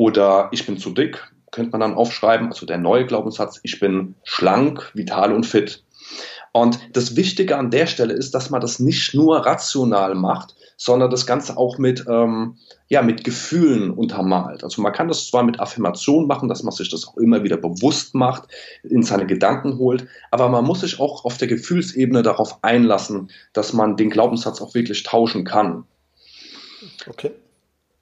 Oder 0.00 0.49
ich 0.50 0.64
bin 0.64 0.78
zu 0.78 0.92
dick, 0.92 1.30
könnte 1.50 1.73
man 1.73 1.83
dann 1.83 1.95
aufschreiben. 1.95 2.49
Also 2.49 2.64
der 2.64 2.78
neue 2.78 3.04
Glaubenssatz, 3.04 3.61
ich 3.64 3.80
bin 3.80 4.14
schlank, 4.25 4.90
vital 4.95 5.35
und 5.35 5.45
fit. 5.45 5.85
Und 6.52 6.78
das 6.95 7.16
Wichtige 7.16 7.59
an 7.59 7.71
der 7.71 7.87
Stelle 7.87 8.14
ist, 8.14 8.35
dass 8.35 8.49
man 8.49 8.62
das 8.62 8.80
nicht 8.80 9.12
nur 9.14 9.45
rational 9.45 10.14
macht, 10.14 10.54
sondern 10.78 11.11
das 11.11 11.26
Ganze 11.26 11.59
auch 11.59 11.76
mit, 11.76 12.07
ähm, 12.09 12.57
ja, 12.88 13.02
mit 13.02 13.25
Gefühlen 13.25 13.90
untermalt. 13.90 14.64
Also 14.64 14.80
man 14.80 14.95
kann 14.95 15.09
das 15.09 15.26
zwar 15.26 15.42
mit 15.42 15.61
Affirmation 15.61 16.26
machen, 16.26 16.49
dass 16.49 16.62
man 16.62 16.73
sich 16.73 16.88
das 16.88 17.07
auch 17.07 17.19
immer 17.19 17.45
wieder 17.45 17.59
bewusst 17.59 18.14
macht, 18.14 18.45
in 18.83 19.02
seine 19.02 19.26
Gedanken 19.26 19.76
holt, 19.76 20.07
aber 20.30 20.49
man 20.49 20.64
muss 20.64 20.80
sich 20.80 20.99
auch 20.99 21.26
auf 21.26 21.37
der 21.37 21.49
Gefühlsebene 21.49 22.23
darauf 22.23 22.64
einlassen, 22.64 23.30
dass 23.52 23.75
man 23.75 23.99
den 23.99 24.09
Glaubenssatz 24.09 24.62
auch 24.62 24.73
wirklich 24.73 25.02
tauschen 25.02 25.45
kann. 25.45 25.85
Okay. 27.07 27.33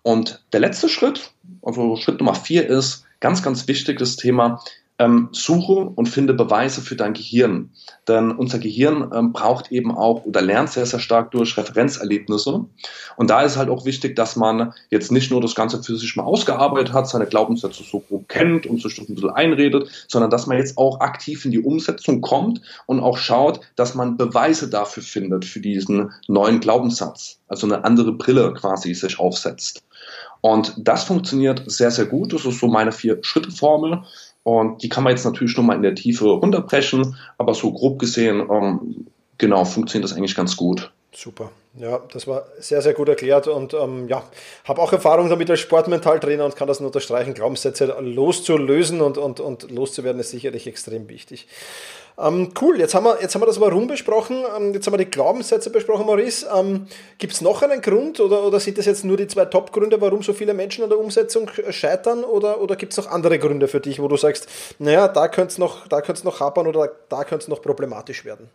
Und 0.08 0.42
der 0.54 0.60
letzte 0.60 0.88
Schritt, 0.88 1.32
also 1.60 1.96
Schritt 1.96 2.18
Nummer 2.18 2.34
vier 2.34 2.66
ist, 2.66 3.04
ganz, 3.20 3.42
ganz 3.42 3.68
wichtig, 3.68 3.98
das 3.98 4.16
Thema, 4.16 4.62
ähm, 4.98 5.28
suche 5.32 5.74
und 5.74 6.08
finde 6.08 6.32
Beweise 6.32 6.80
für 6.80 6.96
dein 6.96 7.12
Gehirn. 7.12 7.70
Denn 8.08 8.30
unser 8.30 8.58
Gehirn 8.58 9.12
ähm, 9.14 9.34
braucht 9.34 9.70
eben 9.70 9.94
auch 9.94 10.24
oder 10.24 10.40
lernt 10.40 10.70
sehr, 10.70 10.86
sehr 10.86 10.98
stark 10.98 11.30
durch 11.32 11.58
Referenzerlebnisse. 11.58 12.64
Und 13.16 13.30
da 13.30 13.42
ist 13.42 13.58
halt 13.58 13.68
auch 13.68 13.84
wichtig, 13.84 14.16
dass 14.16 14.34
man 14.34 14.72
jetzt 14.88 15.12
nicht 15.12 15.30
nur 15.30 15.42
das 15.42 15.54
Ganze 15.54 15.82
für 15.82 15.98
sich 15.98 16.16
mal 16.16 16.24
ausgearbeitet 16.24 16.94
hat, 16.94 17.06
seine 17.06 17.26
Glaubenssätze 17.26 17.82
so 17.82 18.00
grob 18.00 18.30
kennt 18.30 18.66
und 18.66 18.80
sich 18.80 18.96
das 18.96 19.10
ein 19.10 19.14
bisschen 19.14 19.30
einredet, 19.30 20.06
sondern 20.08 20.30
dass 20.30 20.46
man 20.46 20.56
jetzt 20.56 20.78
auch 20.78 21.00
aktiv 21.00 21.44
in 21.44 21.50
die 21.50 21.60
Umsetzung 21.60 22.22
kommt 22.22 22.62
und 22.86 23.00
auch 23.00 23.18
schaut, 23.18 23.60
dass 23.76 23.94
man 23.94 24.16
Beweise 24.16 24.70
dafür 24.70 25.02
findet 25.02 25.44
für 25.44 25.60
diesen 25.60 26.12
neuen 26.28 26.60
Glaubenssatz. 26.60 27.40
Also 27.46 27.66
eine 27.66 27.84
andere 27.84 28.12
Brille 28.12 28.54
quasi 28.54 28.94
sich 28.94 29.18
aufsetzt. 29.18 29.82
Und 30.40 30.74
das 30.78 31.04
funktioniert 31.04 31.62
sehr, 31.66 31.90
sehr 31.90 32.06
gut. 32.06 32.32
Das 32.32 32.44
ist 32.44 32.60
so 32.60 32.68
meine 32.68 32.92
Vier-Schritte-Formel. 32.92 34.02
Und 34.44 34.82
die 34.82 34.88
kann 34.88 35.04
man 35.04 35.10
jetzt 35.10 35.24
natürlich 35.24 35.56
nochmal 35.56 35.76
in 35.76 35.82
der 35.82 35.94
Tiefe 35.94 36.26
runterbrechen, 36.26 37.16
aber 37.36 37.54
so 37.54 37.72
grob 37.72 37.98
gesehen, 37.98 38.46
ähm, 38.50 39.06
genau, 39.36 39.64
funktioniert 39.64 40.10
das 40.10 40.16
eigentlich 40.16 40.34
ganz 40.34 40.56
gut. 40.56 40.90
Super. 41.12 41.50
Ja, 41.74 42.00
das 42.12 42.26
war 42.26 42.46
sehr, 42.58 42.82
sehr 42.82 42.94
gut 42.94 43.08
erklärt 43.08 43.46
und 43.46 43.74
ähm, 43.74 44.08
ja, 44.08 44.24
habe 44.64 44.80
auch 44.80 44.92
Erfahrung 44.92 45.28
damit 45.28 45.50
als 45.50 45.60
Sportmentaltrainer 45.60 46.44
und 46.44 46.56
kann 46.56 46.66
das 46.66 46.80
nur 46.80 46.88
unterstreichen. 46.88 47.34
Glaubenssätze 47.34 47.84
loszulösen 48.00 49.00
und, 49.00 49.18
und, 49.18 49.38
und 49.38 49.70
loszuwerden 49.70 50.20
ist 50.20 50.30
sicherlich 50.30 50.66
extrem 50.66 51.08
wichtig. 51.08 51.46
Ähm, 52.18 52.52
cool, 52.60 52.80
jetzt 52.80 52.96
haben, 52.96 53.04
wir, 53.04 53.18
jetzt 53.20 53.34
haben 53.34 53.42
wir 53.42 53.46
das 53.46 53.60
Warum 53.60 53.86
besprochen, 53.86 54.44
ähm, 54.56 54.74
jetzt 54.74 54.86
haben 54.86 54.94
wir 54.94 54.98
die 54.98 55.10
Glaubenssätze 55.10 55.70
besprochen, 55.70 56.06
Maurice. 56.06 56.48
Ähm, 56.52 56.88
Gibt 57.18 57.34
es 57.34 57.42
noch 57.42 57.62
einen 57.62 57.80
Grund 57.80 58.18
oder, 58.18 58.42
oder 58.42 58.58
sind 58.58 58.76
das 58.76 58.86
jetzt 58.86 59.04
nur 59.04 59.16
die 59.16 59.28
zwei 59.28 59.44
Top-Gründe, 59.44 60.00
warum 60.00 60.24
so 60.24 60.32
viele 60.32 60.54
Menschen 60.54 60.82
an 60.82 60.90
der 60.90 60.98
Umsetzung 60.98 61.48
scheitern 61.70 62.24
oder, 62.24 62.60
oder 62.60 62.74
gibt 62.74 62.92
es 62.92 62.96
noch 62.96 63.08
andere 63.08 63.38
Gründe 63.38 63.68
für 63.68 63.78
dich, 63.78 64.00
wo 64.02 64.08
du 64.08 64.16
sagst, 64.16 64.48
naja, 64.80 65.06
da 65.06 65.28
könnte 65.28 65.52
es 65.52 65.58
noch, 65.58 65.86
noch 66.24 66.40
hapern 66.40 66.66
oder 66.66 66.90
da 67.08 67.22
könnte 67.22 67.44
es 67.44 67.48
noch 67.48 67.62
problematisch 67.62 68.24
werden? 68.24 68.50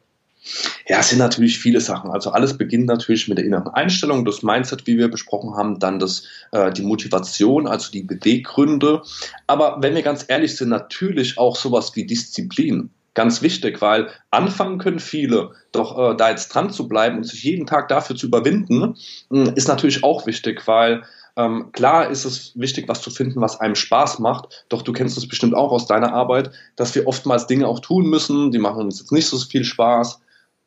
Ja, 0.87 0.99
es 0.99 1.09
sind 1.09 1.19
natürlich 1.19 1.59
viele 1.59 1.79
Sachen. 1.79 2.11
Also 2.11 2.31
alles 2.31 2.57
beginnt 2.57 2.87
natürlich 2.87 3.27
mit 3.27 3.37
der 3.37 3.45
inneren 3.45 3.73
Einstellung, 3.73 4.25
das 4.25 4.43
Mindset, 4.43 4.85
wie 4.85 4.97
wir 4.97 5.09
besprochen 5.09 5.55
haben, 5.55 5.79
dann 5.79 5.99
das, 5.99 6.23
äh, 6.51 6.71
die 6.71 6.81
Motivation, 6.81 7.67
also 7.67 7.91
die 7.91 8.03
Beweggründe. 8.03 9.01
Aber 9.47 9.77
wenn 9.81 9.95
wir 9.95 10.01
ganz 10.01 10.25
ehrlich 10.27 10.55
sind, 10.55 10.69
natürlich 10.69 11.37
auch 11.37 11.55
sowas 11.55 11.95
wie 11.95 12.05
Disziplin 12.05 12.89
ganz 13.13 13.41
wichtig, 13.41 13.81
weil 13.81 14.09
anfangen 14.31 14.79
können 14.79 14.99
viele, 14.99 15.51
doch 15.71 15.97
äh, 15.97 16.15
da 16.17 16.29
jetzt 16.29 16.49
dran 16.49 16.71
zu 16.71 16.87
bleiben 16.87 17.17
und 17.17 17.25
sich 17.25 17.43
jeden 17.43 17.67
Tag 17.67 17.87
dafür 17.87 18.15
zu 18.15 18.27
überwinden, 18.27 18.95
mh, 19.29 19.47
hm, 19.47 19.53
ist 19.55 19.67
natürlich 19.67 20.03
auch 20.03 20.25
wichtig, 20.25 20.67
weil 20.67 21.03
ähm, 21.35 21.71
klar 21.71 22.09
ist 22.09 22.25
es 22.25 22.51
wichtig, 22.55 22.87
was 22.87 23.01
zu 23.01 23.09
finden, 23.09 23.41
was 23.41 23.59
einem 23.59 23.75
Spaß 23.75 24.19
macht, 24.19 24.65
doch 24.69 24.81
du 24.81 24.93
kennst 24.93 25.17
es 25.17 25.27
bestimmt 25.27 25.55
auch 25.55 25.71
aus 25.71 25.87
deiner 25.87 26.13
Arbeit, 26.13 26.51
dass 26.75 26.93
wir 26.93 27.07
oftmals 27.07 27.47
Dinge 27.47 27.67
auch 27.67 27.79
tun 27.79 28.07
müssen, 28.07 28.51
die 28.51 28.59
machen 28.59 28.81
uns 28.81 28.99
jetzt 28.99 29.11
nicht 29.11 29.27
so 29.27 29.37
viel 29.37 29.63
Spaß. 29.63 30.19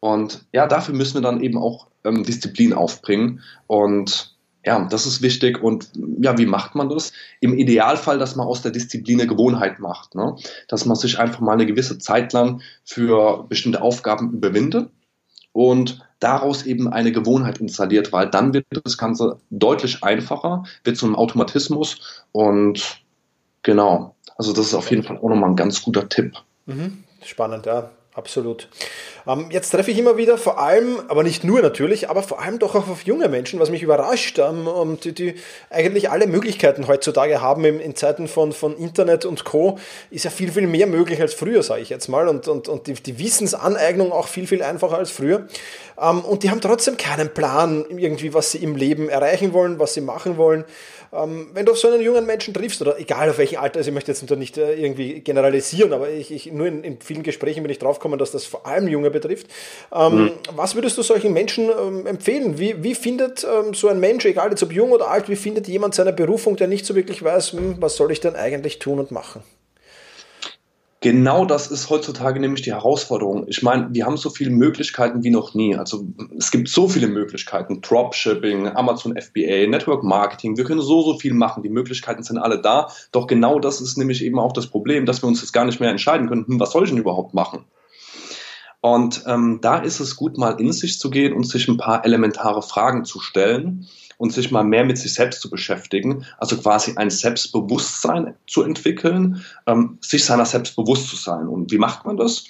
Und 0.06 0.46
ja, 0.52 0.68
dafür 0.68 0.94
müssen 0.94 1.14
wir 1.14 1.20
dann 1.20 1.40
eben 1.40 1.58
auch 1.58 1.88
ähm, 2.04 2.22
Disziplin 2.22 2.72
aufbringen. 2.72 3.40
Und 3.66 4.36
ja, 4.64 4.86
das 4.88 5.04
ist 5.04 5.20
wichtig. 5.20 5.60
Und 5.60 5.90
ja, 6.20 6.38
wie 6.38 6.46
macht 6.46 6.76
man 6.76 6.88
das? 6.88 7.12
Im 7.40 7.58
Idealfall, 7.58 8.16
dass 8.16 8.36
man 8.36 8.46
aus 8.46 8.62
der 8.62 8.70
Disziplin 8.70 9.20
eine 9.20 9.28
Gewohnheit 9.28 9.80
macht. 9.80 10.14
Ne? 10.14 10.36
Dass 10.68 10.86
man 10.86 10.96
sich 10.96 11.18
einfach 11.18 11.40
mal 11.40 11.54
eine 11.54 11.66
gewisse 11.66 11.98
Zeit 11.98 12.32
lang 12.32 12.62
für 12.84 13.46
bestimmte 13.48 13.82
Aufgaben 13.82 14.32
überwindet 14.32 14.90
und 15.50 16.06
daraus 16.20 16.64
eben 16.64 16.86
eine 16.86 17.10
Gewohnheit 17.10 17.58
installiert, 17.58 18.12
weil 18.12 18.30
dann 18.30 18.54
wird 18.54 18.66
das 18.84 18.96
Ganze 18.98 19.40
deutlich 19.50 20.04
einfacher, 20.04 20.62
wird 20.84 20.96
zu 20.96 21.06
einem 21.06 21.16
Automatismus 21.16 22.24
und 22.30 23.02
Genau. 23.64 24.14
Also 24.36 24.52
das 24.52 24.66
ist 24.66 24.74
auf 24.74 24.88
jeden 24.92 25.02
Fall 25.02 25.18
auch 25.18 25.28
nochmal 25.28 25.50
ein 25.50 25.56
ganz 25.56 25.82
guter 25.82 26.08
Tipp. 26.08 26.36
Mhm. 26.66 27.02
Spannend, 27.24 27.66
ja 27.66 27.90
absolut. 28.16 28.68
Ähm, 29.26 29.48
jetzt 29.50 29.70
treffe 29.70 29.90
ich 29.90 29.98
immer 29.98 30.16
wieder 30.16 30.38
vor 30.38 30.58
allem, 30.58 31.00
aber 31.08 31.22
nicht 31.22 31.44
nur 31.44 31.60
natürlich, 31.60 32.08
aber 32.08 32.22
vor 32.22 32.40
allem 32.40 32.58
doch 32.58 32.74
auch 32.74 32.88
auf 32.88 33.02
junge 33.02 33.28
Menschen, 33.28 33.60
was 33.60 33.70
mich 33.70 33.82
überrascht, 33.82 34.38
ähm, 34.38 34.66
und 34.66 35.04
die, 35.04 35.12
die, 35.12 35.34
eigentlich 35.70 36.10
alle 36.10 36.26
Möglichkeiten 36.26 36.88
heutzutage 36.88 37.40
haben 37.40 37.64
in, 37.64 37.80
in, 37.80 37.94
Zeiten 37.94 38.28
von, 38.28 38.52
von 38.52 38.76
Internet 38.76 39.24
und 39.24 39.44
Co. 39.44 39.78
ist 40.10 40.24
ja 40.24 40.30
viel, 40.30 40.52
viel 40.52 40.66
mehr 40.66 40.86
möglich 40.86 41.20
als 41.20 41.34
früher, 41.34 41.62
sage 41.62 41.82
ich 41.82 41.90
jetzt 41.90 42.08
mal, 42.08 42.28
und, 42.28 42.48
und, 42.48 42.68
und 42.68 42.86
die, 42.86 42.94
die 42.94 43.18
Wissensaneignung 43.18 44.12
auch 44.12 44.28
viel, 44.28 44.46
viel 44.46 44.62
einfacher 44.62 44.98
als 44.98 45.10
früher. 45.10 45.46
Ähm, 46.00 46.20
und 46.20 46.42
die 46.42 46.50
haben 46.50 46.60
trotzdem 46.60 46.96
keinen 46.96 47.32
Plan 47.32 47.84
irgendwie, 47.88 48.32
was 48.34 48.52
sie 48.52 48.58
im 48.58 48.76
Leben 48.76 49.08
erreichen 49.08 49.52
wollen, 49.52 49.78
was 49.78 49.94
sie 49.94 50.00
machen 50.00 50.36
wollen. 50.36 50.64
Ähm, 51.16 51.48
wenn 51.54 51.66
du 51.66 51.72
auf 51.72 51.78
so 51.78 51.88
einen 51.88 52.02
jungen 52.02 52.26
Menschen 52.26 52.52
triffst, 52.52 52.80
oder 52.82 52.98
egal 52.98 53.30
auf 53.30 53.38
welchem 53.38 53.58
Alter, 53.58 53.78
also 53.78 53.88
ich 53.88 53.94
möchte 53.94 54.12
jetzt 54.12 54.30
nicht 54.30 54.58
äh, 54.58 54.74
irgendwie 54.74 55.20
generalisieren, 55.20 55.92
aber 55.92 56.10
ich, 56.10 56.30
ich 56.30 56.52
nur 56.52 56.66
in, 56.66 56.84
in, 56.84 57.00
vielen 57.00 57.22
Gesprächen 57.22 57.62
bin 57.62 57.70
ich 57.70 57.78
draufgekommen, 57.78 58.18
dass 58.18 58.32
das 58.32 58.44
vor 58.44 58.66
allem 58.66 58.88
Junge 58.88 59.10
betrifft. 59.10 59.46
Ähm, 59.92 60.24
mhm. 60.24 60.30
Was 60.54 60.74
würdest 60.74 60.98
du 60.98 61.02
solchen 61.02 61.32
Menschen 61.32 61.70
ähm, 61.70 62.06
empfehlen? 62.06 62.58
Wie, 62.58 62.82
wie 62.82 62.94
findet 62.94 63.44
ähm, 63.44 63.74
so 63.74 63.88
ein 63.88 64.00
Mensch, 64.00 64.24
egal 64.24 64.50
jetzt 64.50 64.62
ob 64.62 64.72
jung 64.72 64.92
oder 64.92 65.10
alt, 65.10 65.28
wie 65.28 65.36
findet 65.36 65.68
jemand 65.68 65.94
seine 65.94 66.12
Berufung, 66.12 66.56
der 66.56 66.68
nicht 66.68 66.84
so 66.86 66.94
wirklich 66.94 67.22
weiß, 67.22 67.52
hm, 67.52 67.76
was 67.80 67.96
soll 67.96 68.10
ich 68.12 68.20
denn 68.20 68.36
eigentlich 68.36 68.78
tun 68.78 68.98
und 68.98 69.10
machen? 69.10 69.42
Genau 71.06 71.44
das 71.44 71.68
ist 71.68 71.88
heutzutage 71.88 72.40
nämlich 72.40 72.62
die 72.62 72.72
Herausforderung. 72.72 73.44
Ich 73.46 73.62
meine, 73.62 73.90
wir 73.92 74.06
haben 74.06 74.16
so 74.16 74.28
viele 74.28 74.50
Möglichkeiten 74.50 75.22
wie 75.22 75.30
noch 75.30 75.54
nie. 75.54 75.76
Also 75.76 76.04
es 76.36 76.50
gibt 76.50 76.68
so 76.68 76.88
viele 76.88 77.06
Möglichkeiten. 77.06 77.80
Dropshipping, 77.80 78.66
Amazon 78.66 79.14
FBA, 79.16 79.68
Network 79.68 80.02
Marketing. 80.02 80.56
Wir 80.56 80.64
können 80.64 80.80
so, 80.80 81.02
so 81.02 81.16
viel 81.16 81.32
machen. 81.32 81.62
Die 81.62 81.68
Möglichkeiten 81.68 82.24
sind 82.24 82.38
alle 82.38 82.60
da. 82.60 82.88
Doch 83.12 83.28
genau 83.28 83.60
das 83.60 83.80
ist 83.80 83.96
nämlich 83.96 84.24
eben 84.24 84.40
auch 84.40 84.52
das 84.52 84.66
Problem, 84.66 85.06
dass 85.06 85.22
wir 85.22 85.28
uns 85.28 85.42
jetzt 85.42 85.52
gar 85.52 85.64
nicht 85.64 85.78
mehr 85.78 85.90
entscheiden 85.90 86.28
können, 86.28 86.44
hm, 86.44 86.58
was 86.58 86.72
soll 86.72 86.82
ich 86.82 86.90
denn 86.90 86.98
überhaupt 86.98 87.34
machen? 87.34 87.66
Und 88.80 89.22
ähm, 89.28 89.60
da 89.62 89.78
ist 89.78 90.00
es 90.00 90.16
gut, 90.16 90.38
mal 90.38 90.60
in 90.60 90.72
sich 90.72 90.98
zu 90.98 91.08
gehen 91.10 91.34
und 91.34 91.46
sich 91.46 91.68
ein 91.68 91.76
paar 91.76 92.04
elementare 92.04 92.62
Fragen 92.62 93.04
zu 93.04 93.20
stellen 93.20 93.86
und 94.18 94.32
sich 94.32 94.50
mal 94.50 94.64
mehr 94.64 94.84
mit 94.84 94.98
sich 94.98 95.14
selbst 95.14 95.40
zu 95.40 95.50
beschäftigen, 95.50 96.24
also 96.38 96.56
quasi 96.56 96.92
ein 96.96 97.10
Selbstbewusstsein 97.10 98.34
zu 98.46 98.62
entwickeln, 98.62 99.44
ähm, 99.66 99.98
sich 100.00 100.24
seiner 100.24 100.46
selbst 100.46 100.76
bewusst 100.76 101.08
zu 101.08 101.16
sein. 101.16 101.48
Und 101.48 101.70
wie 101.72 101.78
macht 101.78 102.04
man 102.04 102.16
das? 102.16 102.44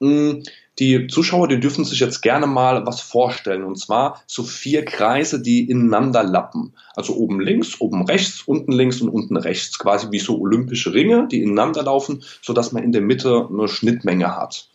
Hm, 0.00 0.42
die 0.78 1.06
Zuschauer, 1.06 1.48
die 1.48 1.58
dürfen 1.58 1.86
sich 1.86 2.00
jetzt 2.00 2.20
gerne 2.20 2.46
mal 2.46 2.84
was 2.86 3.00
vorstellen. 3.00 3.64
Und 3.64 3.78
zwar 3.78 4.22
so 4.26 4.42
vier 4.42 4.84
Kreise, 4.84 5.40
die 5.40 5.70
ineinander 5.70 6.22
lappen. 6.22 6.74
Also 6.94 7.14
oben 7.14 7.40
links, 7.40 7.80
oben 7.80 8.04
rechts, 8.04 8.42
unten 8.42 8.72
links 8.72 9.00
und 9.00 9.08
unten 9.08 9.38
rechts. 9.38 9.78
Quasi 9.78 10.08
wie 10.10 10.18
so 10.18 10.38
olympische 10.38 10.92
Ringe, 10.92 11.28
die 11.30 11.42
ineinander 11.42 11.82
laufen, 11.82 12.22
sodass 12.42 12.72
man 12.72 12.82
in 12.82 12.92
der 12.92 13.00
Mitte 13.00 13.48
eine 13.50 13.68
Schnittmenge 13.68 14.36
hat. 14.36 14.68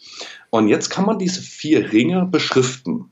Und 0.49 0.69
jetzt 0.69 0.89
kann 0.89 1.05
man 1.05 1.19
diese 1.19 1.41
vier 1.41 1.93
Ringe 1.93 2.25
beschriften. 2.25 3.10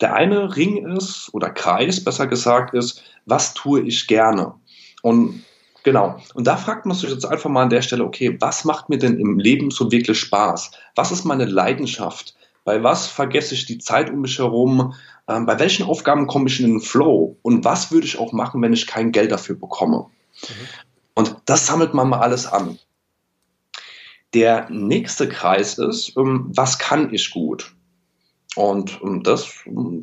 Der 0.00 0.14
eine 0.14 0.56
Ring 0.56 0.86
ist, 0.96 1.30
oder 1.32 1.50
Kreis 1.50 2.02
besser 2.02 2.26
gesagt, 2.26 2.74
ist, 2.74 3.02
was 3.26 3.54
tue 3.54 3.82
ich 3.82 4.06
gerne? 4.06 4.54
Und 5.02 5.44
genau, 5.82 6.20
und 6.34 6.46
da 6.46 6.56
fragt 6.56 6.86
man 6.86 6.96
sich 6.96 7.10
jetzt 7.10 7.26
einfach 7.26 7.50
mal 7.50 7.62
an 7.62 7.70
der 7.70 7.82
Stelle, 7.82 8.04
okay, 8.04 8.36
was 8.40 8.64
macht 8.64 8.88
mir 8.88 8.98
denn 8.98 9.18
im 9.18 9.38
Leben 9.38 9.70
so 9.70 9.90
wirklich 9.92 10.18
Spaß? 10.18 10.72
Was 10.94 11.12
ist 11.12 11.24
meine 11.24 11.44
Leidenschaft? 11.44 12.34
Bei 12.64 12.82
was 12.82 13.06
vergesse 13.06 13.54
ich 13.54 13.66
die 13.66 13.78
Zeit 13.78 14.10
um 14.10 14.20
mich 14.20 14.38
herum? 14.38 14.94
Ähm, 15.28 15.46
bei 15.46 15.58
welchen 15.58 15.86
Aufgaben 15.86 16.26
komme 16.26 16.48
ich 16.48 16.60
in 16.60 16.66
den 16.66 16.80
Flow? 16.80 17.36
Und 17.42 17.64
was 17.64 17.90
würde 17.90 18.06
ich 18.06 18.18
auch 18.18 18.32
machen, 18.32 18.60
wenn 18.62 18.72
ich 18.72 18.86
kein 18.86 19.12
Geld 19.12 19.32
dafür 19.32 19.56
bekomme? 19.56 20.06
Mhm. 20.42 20.54
Und 21.14 21.36
das 21.46 21.66
sammelt 21.66 21.94
man 21.94 22.08
mal 22.08 22.20
alles 22.20 22.46
an. 22.46 22.78
Der 24.34 24.68
nächste 24.70 25.28
Kreis 25.28 25.78
ist, 25.78 26.16
ähm, 26.16 26.50
was 26.54 26.78
kann 26.78 27.12
ich 27.12 27.30
gut? 27.30 27.74
Und, 28.56 29.00
und 29.00 29.28
das 29.28 29.48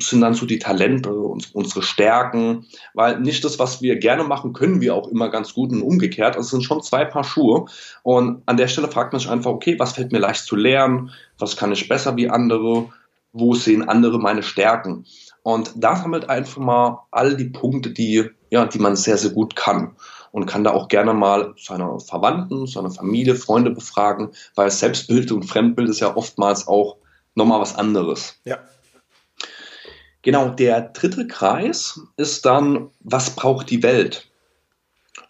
sind 0.00 0.22
dann 0.22 0.32
so 0.32 0.46
die 0.46 0.58
Talente, 0.58 1.12
unsere 1.12 1.82
Stärken, 1.82 2.64
weil 2.94 3.20
nicht 3.20 3.44
das, 3.44 3.58
was 3.58 3.82
wir 3.82 3.96
gerne 3.96 4.24
machen, 4.24 4.54
können 4.54 4.80
wir 4.80 4.94
auch 4.94 5.08
immer 5.08 5.30
ganz 5.30 5.52
gut 5.52 5.70
und 5.70 5.82
umgekehrt. 5.82 6.34
Also 6.34 6.46
es 6.46 6.50
sind 6.52 6.62
schon 6.62 6.82
zwei 6.82 7.04
Paar 7.04 7.24
Schuhe. 7.24 7.66
Und 8.02 8.42
an 8.46 8.56
der 8.56 8.68
Stelle 8.68 8.88
fragt 8.88 9.12
man 9.12 9.20
sich 9.20 9.30
einfach, 9.30 9.50
okay, 9.50 9.78
was 9.78 9.92
fällt 9.92 10.12
mir 10.12 10.18
leicht 10.18 10.44
zu 10.44 10.56
lernen? 10.56 11.10
Was 11.38 11.58
kann 11.58 11.72
ich 11.72 11.88
besser 11.88 12.16
wie 12.16 12.30
andere? 12.30 12.88
Wo 13.34 13.54
sehen 13.54 13.86
andere 13.86 14.18
meine 14.18 14.42
Stärken? 14.42 15.04
Und 15.42 15.72
da 15.76 15.96
sammelt 15.96 16.30
einfach 16.30 16.58
mal 16.58 17.06
all 17.10 17.36
die 17.36 17.50
Punkte, 17.50 17.90
die, 17.90 18.30
ja, 18.48 18.64
die 18.64 18.78
man 18.78 18.96
sehr, 18.96 19.18
sehr 19.18 19.30
gut 19.30 19.56
kann. 19.56 19.94
Und 20.32 20.46
kann 20.46 20.64
da 20.64 20.72
auch 20.72 20.88
gerne 20.88 21.12
mal 21.12 21.54
seine 21.58 22.00
Verwandten, 22.00 22.66
seine 22.66 22.90
Familie, 22.90 23.34
Freunde 23.34 23.70
befragen, 23.70 24.30
weil 24.54 24.70
Selbstbild 24.70 25.32
und 25.32 25.44
Fremdbild 25.44 25.88
ist 25.90 26.00
ja 26.00 26.16
oftmals 26.16 26.66
auch 26.66 26.96
nochmal 27.38 27.60
was 27.60 27.74
anderes. 27.74 28.38
Ja. 28.44 28.58
Genau, 30.22 30.50
der 30.50 30.80
dritte 30.82 31.26
Kreis 31.26 32.00
ist 32.16 32.44
dann, 32.44 32.90
was 33.00 33.34
braucht 33.34 33.70
die 33.70 33.82
Welt? 33.82 34.28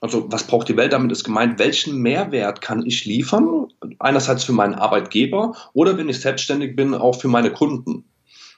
Also 0.01 0.31
was 0.31 0.45
braucht 0.45 0.69
die 0.69 0.77
Welt? 0.77 0.93
Damit 0.93 1.13
ist 1.13 1.25
gemeint, 1.25 1.59
welchen 1.59 1.99
Mehrwert 1.99 2.61
kann 2.61 2.85
ich 2.85 3.05
liefern? 3.05 3.69
Einerseits 3.99 4.45
für 4.45 4.53
meinen 4.53 4.75
Arbeitgeber 4.75 5.55
oder 5.73 5.97
wenn 5.97 6.09
ich 6.09 6.21
selbstständig 6.21 6.75
bin, 6.75 6.95
auch 6.95 7.21
für 7.21 7.29
meine 7.29 7.53
Kunden. 7.53 8.05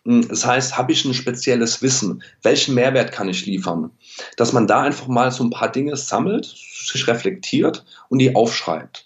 Hm, 0.05 0.29
das 0.29 0.47
heißt, 0.47 0.79
habe 0.79 0.93
ich 0.93 1.05
ein 1.05 1.15
spezielles 1.15 1.83
Wissen? 1.83 2.23
Welchen 2.43 2.75
Mehrwert 2.75 3.13
kann 3.13 3.29
ich 3.29 3.47
liefern? 3.47 3.91
Dass 4.37 4.53
man 4.53 4.67
da 4.67 4.83
einfach 4.83 5.09
mal 5.09 5.31
so 5.31 5.45
ein 5.45 5.51
paar 5.51 5.73
Dinge 5.73 5.97
sammelt, 5.97 6.47
sich 6.47 7.07
reflektiert 7.07 7.85
und 8.09 8.19
die 8.19 8.35
aufschreibt. 8.35 9.05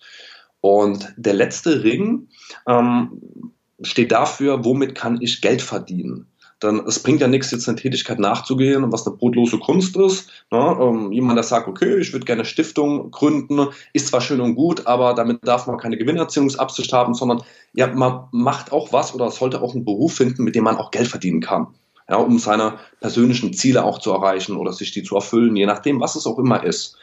Und 0.61 1.13
der 1.17 1.35
letzte 1.35 1.83
Ring, 1.83 2.29
ähm, 2.67 3.53
steht 3.83 4.13
dafür, 4.13 4.65
womit 4.65 4.95
kann 4.95 5.21
ich 5.21 5.41
Geld 5.41 5.63
verdienen. 5.63 6.27
Dann, 6.61 6.87
es 6.87 7.03
bringt 7.03 7.21
ja 7.21 7.29
nichts, 7.29 7.51
jetzt 7.51 7.69
eine 7.69 7.77
Tätigkeit 7.77 8.19
nachzugehen, 8.19 8.91
was 8.91 9.07
eine 9.07 9.17
brotlose 9.17 9.59
Kunst 9.59 9.97
ist. 9.97 10.31
Ne? 10.51 10.79
Ähm, 10.81 11.13
jemand, 11.13 11.37
der 11.37 11.43
sagt, 11.43 11.69
okay, 11.69 11.99
ich 11.99 12.13
würde 12.13 12.25
gerne 12.25 12.45
Stiftung 12.45 13.11
gründen, 13.11 13.69
ist 13.93 14.09
zwar 14.09 14.21
schön 14.21 14.41
und 14.41 14.55
gut, 14.55 14.87
aber 14.87 15.15
damit 15.15 15.41
darf 15.43 15.67
man 15.67 15.77
keine 15.77 15.99
Gewinnerziehungsabsicht 15.99 16.93
haben, 16.93 17.15
sondern 17.15 17.43
ja, 17.75 17.89
man 17.89 18.29
macht 18.33 18.73
auch 18.73 18.93
was 18.93 19.15
oder 19.15 19.31
sollte 19.31 19.61
auch 19.61 19.75
einen 19.75 19.85
Beruf 19.85 20.15
finden, 20.15 20.45
mit 20.45 20.55
dem 20.55 20.65
man 20.65 20.77
auch 20.77 20.91
Geld 20.91 21.09
verdienen 21.09 21.41
kann. 21.41 21.67
Ja, 22.09 22.17
um 22.17 22.39
seine 22.39 22.79
persönlichen 23.01 23.53
Ziele 23.53 23.85
auch 23.85 23.99
zu 23.99 24.13
erreichen 24.13 24.57
oder 24.57 24.73
sich 24.73 24.93
die 24.93 25.03
zu 25.03 25.17
erfüllen, 25.17 25.57
je 25.57 25.67
nachdem, 25.67 26.01
was 26.01 26.17
es 26.17 26.27
auch 26.27 26.39
immer 26.39 26.63
ist. 26.63 26.97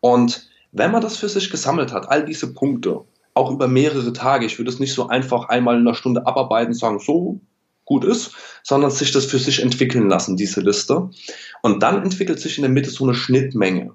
Und 0.00 0.48
wenn 0.72 0.90
man 0.90 1.00
das 1.00 1.16
für 1.16 1.28
sich 1.28 1.50
gesammelt 1.50 1.92
hat, 1.92 2.08
all 2.08 2.24
diese 2.24 2.52
Punkte, 2.52 3.04
auch 3.38 3.50
über 3.50 3.68
mehrere 3.68 4.12
Tage. 4.12 4.46
Ich 4.46 4.58
würde 4.58 4.70
es 4.70 4.80
nicht 4.80 4.92
so 4.92 5.08
einfach 5.08 5.48
einmal 5.48 5.76
in 5.76 5.82
einer 5.82 5.94
Stunde 5.94 6.26
abarbeiten 6.26 6.74
sagen, 6.74 6.98
so 6.98 7.40
gut 7.84 8.04
ist, 8.04 8.32
sondern 8.62 8.90
sich 8.90 9.12
das 9.12 9.24
für 9.24 9.38
sich 9.38 9.62
entwickeln 9.62 10.08
lassen, 10.08 10.36
diese 10.36 10.60
Liste. 10.60 11.08
Und 11.62 11.82
dann 11.82 12.02
entwickelt 12.02 12.40
sich 12.40 12.58
in 12.58 12.62
der 12.62 12.70
Mitte 12.70 12.90
so 12.90 13.04
eine 13.04 13.14
Schnittmenge. 13.14 13.94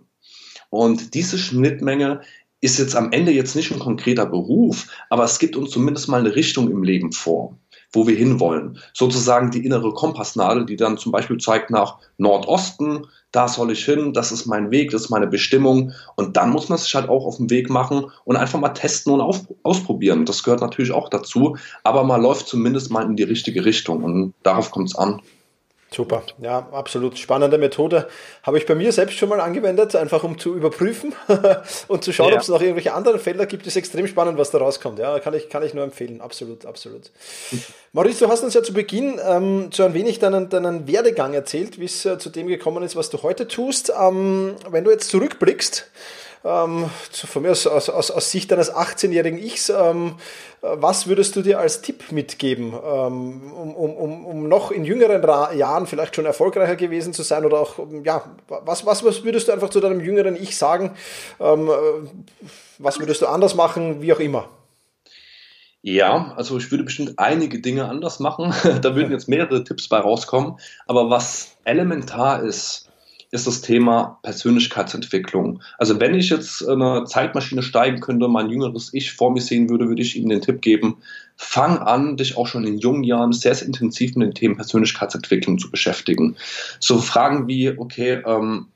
Und 0.70 1.14
diese 1.14 1.38
Schnittmenge 1.38 2.22
ist 2.62 2.80
jetzt 2.80 2.96
am 2.96 3.12
Ende 3.12 3.32
jetzt 3.32 3.56
nicht 3.56 3.72
ein 3.72 3.80
konkreter 3.80 4.26
Beruf, 4.26 4.88
aber 5.10 5.26
es 5.26 5.38
gibt 5.38 5.56
uns 5.56 5.70
zumindest 5.70 6.08
mal 6.08 6.22
eine 6.22 6.36
Richtung 6.36 6.72
im 6.72 6.82
Leben 6.82 7.12
vor 7.12 7.58
wo 7.94 8.08
wir 8.08 8.16
hinwollen. 8.16 8.80
Sozusagen 8.94 9.52
die 9.52 9.64
innere 9.64 9.94
Kompassnadel, 9.94 10.66
die 10.66 10.76
dann 10.76 10.98
zum 10.98 11.12
Beispiel 11.12 11.38
zeigt 11.38 11.70
nach 11.70 12.00
Nordosten, 12.18 13.06
da 13.34 13.48
soll 13.48 13.72
ich 13.72 13.84
hin, 13.84 14.14
das 14.14 14.32
ist 14.32 14.46
mein 14.46 14.72
Weg, 14.72 14.92
das 14.92 15.04
ist 15.04 15.10
meine 15.10 15.28
Bestimmung. 15.28 15.92
Und 16.16 16.38
dann 16.38 16.52
muss 16.52 16.70
man 16.70 16.78
sich 16.78 16.94
halt 16.96 17.10
auch 17.10 17.26
auf 17.26 17.38
den 17.38 17.50
Weg 17.50 17.70
machen 17.70 18.06
und 18.24 18.38
einfach 18.38 18.60
mal 18.60 18.70
testen 18.70 19.12
und 19.12 19.22
auf, 19.22 19.42
ausprobieren. 19.64 20.26
Das 20.26 20.44
gehört 20.44 20.62
natürlich 20.62 20.92
auch 20.92 21.10
dazu, 21.10 21.58
aber 21.84 22.04
man 22.04 22.22
läuft 22.22 22.48
zumindest 22.48 22.92
mal 22.92 23.04
in 23.04 23.16
die 23.16 23.24
richtige 23.24 23.66
Richtung 23.66 24.04
und 24.04 24.34
darauf 24.44 24.72
kommt 24.72 24.90
es 24.90 24.96
an. 24.96 25.20
Super, 25.94 26.24
ja, 26.40 26.68
absolut 26.72 27.20
spannende 27.20 27.60
Methode. 27.60 28.08
Habe 28.42 28.58
ich 28.58 28.66
bei 28.66 28.74
mir 28.74 28.92
selbst 28.92 29.16
schon 29.16 29.30
mal 29.30 29.40
angewendet, 29.40 29.96
einfach 29.96 30.24
um 30.24 30.40
zu 30.40 30.56
überprüfen 30.56 31.14
und 31.88 32.04
zu 32.04 32.12
schauen, 32.12 32.30
ja. 32.30 32.36
ob 32.36 32.42
es 32.42 32.48
noch 32.48 32.62
irgendwelche 32.62 32.94
anderen 32.94 33.20
Felder 33.20 33.46
gibt. 33.46 33.68
Ist 33.68 33.76
extrem 33.76 34.08
spannend, 34.08 34.40
was 34.40 34.50
da 34.50 34.58
rauskommt. 34.58 34.98
Ja, 34.98 35.20
kann 35.20 35.36
ich, 35.36 35.50
kann 35.50 35.62
ich 35.62 35.76
nur 35.76 35.84
empfehlen. 35.84 36.20
Absolut, 36.20 36.66
absolut. 36.66 37.12
Maurice, 37.92 38.26
du 38.26 38.32
hast 38.32 38.44
uns 38.44 38.56
ja 38.56 38.64
zu 38.64 38.74
Beginn 38.74 39.22
ähm, 39.24 39.70
so 39.72 39.84
ein 39.84 39.94
wenig 39.94 40.18
deinen, 40.18 40.50
deinen 40.50 40.88
Werdegang 40.88 41.36
erzählt, 41.36 41.80
wie 41.80 41.86
es 41.86 42.04
äh, 42.06 42.18
zu 42.18 42.32
dem 42.32 42.48
gekommen 42.48 42.82
ist, 42.82 42.96
was 42.96 43.12
du 43.12 43.22
heute 43.22 43.48
tust. 43.48 43.94
Ähm, 43.96 44.56
wenn 44.72 44.84
du 44.84 44.90
jetzt 44.90 45.10
zurückblickst, 45.10 45.92
ähm, 46.46 46.90
von 47.12 47.42
mir 47.42 47.52
aus, 47.52 47.68
aus, 47.68 47.90
aus, 47.90 48.32
Sicht 48.32 48.52
deines 48.52 48.74
18-jährigen 48.74 49.40
Ichs, 49.40 49.70
ähm, 49.70 50.16
was 50.62 51.08
würdest 51.08 51.36
du 51.36 51.42
dir 51.42 51.60
als 51.60 51.82
Tipp 51.82 52.12
mitgeben, 52.12 52.74
ähm, 52.74 53.54
um, 53.54 53.76
um, 53.76 54.26
um 54.26 54.50
noch 54.50 54.72
in 54.72 54.86
jüngeren 54.86 55.22
Jahren 55.58 55.88
vielleicht 55.88 56.16
schon 56.16 56.26
erfolgreicher 56.26 56.76
gewesen 56.76 57.14
zu 57.14 57.24
sein 57.24 57.46
oder 57.46 57.60
auch, 57.60 57.80
ja, 58.04 58.24
was, 58.48 58.86
was, 58.86 59.04
was 59.04 59.24
würdest 59.24 59.48
du 59.48 59.54
einfach 59.54 59.70
zu 59.70 59.80
deinem 59.80 60.02
jüngeren 60.02 60.36
Ich 60.36 60.58
sagen? 60.58 60.96
Ähm, 61.40 61.70
äh, 61.70 61.72
was 62.78 63.00
würdest 63.00 63.22
du 63.22 63.28
anders 63.28 63.56
machen, 63.56 64.02
wie 64.02 64.14
auch 64.14 64.20
immer? 64.20 64.50
Ja, 65.86 66.34
also 66.38 66.58
ich 66.58 66.72
würde 66.72 66.86
bestimmt 66.86 67.20
einige 67.20 67.60
Dinge 67.60 67.90
anders 67.90 68.22
machen. 68.22 68.54
da 68.82 68.96
würden 68.96 69.12
jetzt 69.12 69.28
mehrere 69.28 69.66
Tipps 69.66 69.90
bei 69.90 70.00
rauskommen. 70.00 70.58
Aber 70.88 71.10
was 71.10 71.58
elementar 71.66 72.42
ist, 72.42 72.90
ist 73.34 73.48
das 73.48 73.62
Thema 73.62 74.20
Persönlichkeitsentwicklung. 74.22 75.60
Also 75.80 76.00
wenn 76.00 76.14
ich 76.14 76.30
jetzt 76.30 76.68
eine 76.70 77.06
Zeitmaschine 77.06 77.64
steigen 77.64 78.00
könnte, 78.00 78.28
mein 78.28 78.52
jüngeres 78.52 78.94
Ich 78.94 79.14
vor 79.14 79.32
mir 79.32 79.42
sehen 79.42 79.70
würde, 79.70 79.88
würde 79.88 80.04
ich 80.04 80.16
ihm 80.16 80.30
den 80.30 80.42
Tipp 80.42 80.62
geben, 80.62 80.98
fang 81.36 81.80
an, 81.80 82.16
dich 82.16 82.38
auch 82.38 82.46
schon 82.46 82.64
in 82.64 82.78
jungen 82.78 83.04
Jahren 83.04 83.34
sehr, 83.34 83.56
sehr 83.56 83.66
intensiv 83.66 84.16
mit 84.16 84.28
den 84.28 84.36
Themen 84.36 84.56
Persönlichkeitsentwicklung 84.56 85.58
zu 85.58 85.72
beschäftigen. 85.72 86.36
So 86.80 87.00
Fragen 87.00 87.48
wie, 87.48 87.76
okay, 87.76 88.22
ähm, 88.24 88.68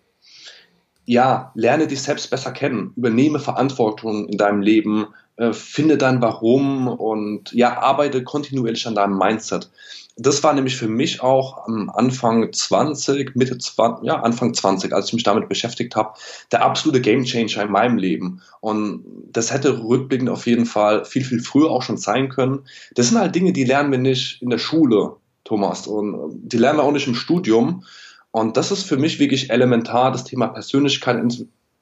ja, 1.05 1.51
lerne 1.53 1.85
dich 1.85 2.01
selbst 2.01 2.31
besser 2.31 2.51
kennen, 2.51 2.93
übernehme 2.95 3.37
Verantwortung 3.37 4.27
in 4.27 4.39
deinem 4.39 4.61
Leben, 4.61 5.05
äh, 5.35 5.53
finde 5.53 5.99
dein 5.99 6.19
Warum 6.19 6.87
und 6.87 7.51
ja, 7.51 7.77
arbeite 7.77 8.23
kontinuierlich 8.23 8.87
an 8.87 8.95
deinem 8.95 9.19
Mindset 9.19 9.69
das 10.17 10.43
war 10.43 10.53
nämlich 10.53 10.75
für 10.75 10.87
mich 10.87 11.21
auch 11.21 11.67
am 11.67 11.91
Anfang 11.91 12.51
20, 12.51 13.35
Mitte 13.35 13.57
20, 13.57 14.03
ja, 14.03 14.19
Anfang 14.19 14.53
20, 14.53 14.91
als 14.91 15.07
ich 15.07 15.13
mich 15.13 15.23
damit 15.23 15.47
beschäftigt 15.47 15.95
habe, 15.95 16.17
der 16.51 16.63
absolute 16.63 17.01
Gamechanger 17.01 17.63
in 17.63 17.71
meinem 17.71 17.97
Leben. 17.97 18.41
Und 18.59 19.03
das 19.31 19.53
hätte 19.53 19.83
rückblickend 19.83 20.29
auf 20.29 20.47
jeden 20.47 20.65
Fall 20.65 21.05
viel, 21.05 21.23
viel 21.23 21.39
früher 21.39 21.69
auch 21.69 21.83
schon 21.83 21.97
sein 21.97 22.29
können. 22.29 22.65
Das 22.95 23.09
sind 23.09 23.19
halt 23.19 23.35
Dinge, 23.35 23.53
die 23.53 23.63
lernen 23.63 23.91
wir 23.91 23.99
nicht 23.99 24.41
in 24.41 24.49
der 24.49 24.57
Schule, 24.57 25.15
Thomas, 25.43 25.85
und 25.85 26.39
die 26.43 26.57
lernen 26.57 26.79
wir 26.79 26.83
auch 26.83 26.91
nicht 26.91 27.07
im 27.07 27.15
Studium. 27.15 27.83
Und 28.31 28.57
das 28.57 28.71
ist 28.71 28.83
für 28.83 28.97
mich 28.97 29.19
wirklich 29.19 29.51
elementar, 29.51 30.11
das 30.11 30.23
Thema 30.23 30.47
Persönlichkeit, 30.47 31.21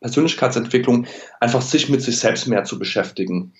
Persönlichkeitsentwicklung, 0.02 1.08
einfach 1.40 1.62
sich 1.62 1.88
mit 1.90 2.02
sich 2.02 2.20
selbst 2.20 2.48
mehr 2.48 2.66
zu 2.66 2.78
beschäftigen 2.78 3.54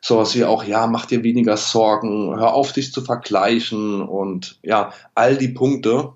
sowas 0.00 0.34
wie 0.34 0.44
auch, 0.44 0.64
ja, 0.64 0.86
mach 0.86 1.06
dir 1.06 1.22
weniger 1.22 1.56
Sorgen, 1.56 2.36
hör 2.36 2.54
auf, 2.54 2.72
dich 2.72 2.92
zu 2.92 3.02
vergleichen 3.02 4.02
und 4.02 4.58
ja, 4.62 4.92
all 5.14 5.36
die 5.36 5.48
Punkte, 5.48 6.12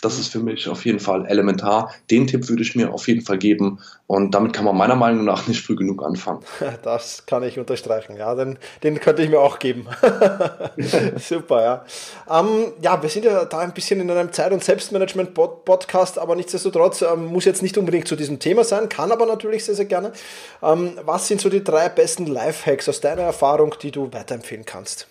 das 0.00 0.18
ist 0.18 0.30
für 0.30 0.38
mich 0.38 0.68
auf 0.68 0.84
jeden 0.84 1.00
Fall 1.00 1.26
elementar. 1.26 1.92
Den 2.10 2.28
Tipp 2.28 2.48
würde 2.48 2.62
ich 2.62 2.76
mir 2.76 2.92
auf 2.92 3.08
jeden 3.08 3.22
Fall 3.22 3.36
geben. 3.36 3.80
Und 4.06 4.32
damit 4.32 4.52
kann 4.52 4.64
man 4.64 4.76
meiner 4.76 4.94
Meinung 4.94 5.24
nach 5.24 5.48
nicht 5.48 5.64
früh 5.64 5.76
genug 5.76 6.02
anfangen. 6.04 6.40
Das 6.82 7.26
kann 7.26 7.42
ich 7.42 7.58
unterstreichen. 7.58 8.16
Ja, 8.16 8.34
den, 8.34 8.58
den 8.82 9.00
könnte 9.00 9.22
ich 9.22 9.30
mir 9.30 9.40
auch 9.40 9.58
geben. 9.58 9.86
Super, 11.16 11.62
ja. 11.62 11.84
Ähm, 12.30 12.72
ja, 12.80 13.02
wir 13.02 13.08
sind 13.08 13.24
ja 13.24 13.44
da 13.44 13.58
ein 13.58 13.74
bisschen 13.74 14.00
in 14.00 14.10
einem 14.10 14.32
Zeit- 14.32 14.52
und 14.52 14.62
Selbstmanagement-Podcast, 14.62 16.18
aber 16.18 16.36
nichtsdestotrotz 16.36 17.02
ähm, 17.02 17.26
muss 17.26 17.44
jetzt 17.44 17.62
nicht 17.62 17.76
unbedingt 17.76 18.06
zu 18.06 18.16
diesem 18.16 18.38
Thema 18.38 18.64
sein, 18.64 18.88
kann 18.88 19.10
aber 19.10 19.26
natürlich 19.26 19.64
sehr, 19.64 19.74
sehr 19.74 19.86
gerne. 19.86 20.12
Ähm, 20.62 20.92
was 21.04 21.26
sind 21.26 21.40
so 21.40 21.48
die 21.48 21.64
drei 21.64 21.88
besten 21.88 22.26
Lifehacks 22.26 22.88
aus 22.88 23.00
deiner 23.00 23.22
Erfahrung, 23.22 23.74
die 23.82 23.90
du 23.90 24.12
weiterempfehlen 24.12 24.64
kannst? 24.64 25.08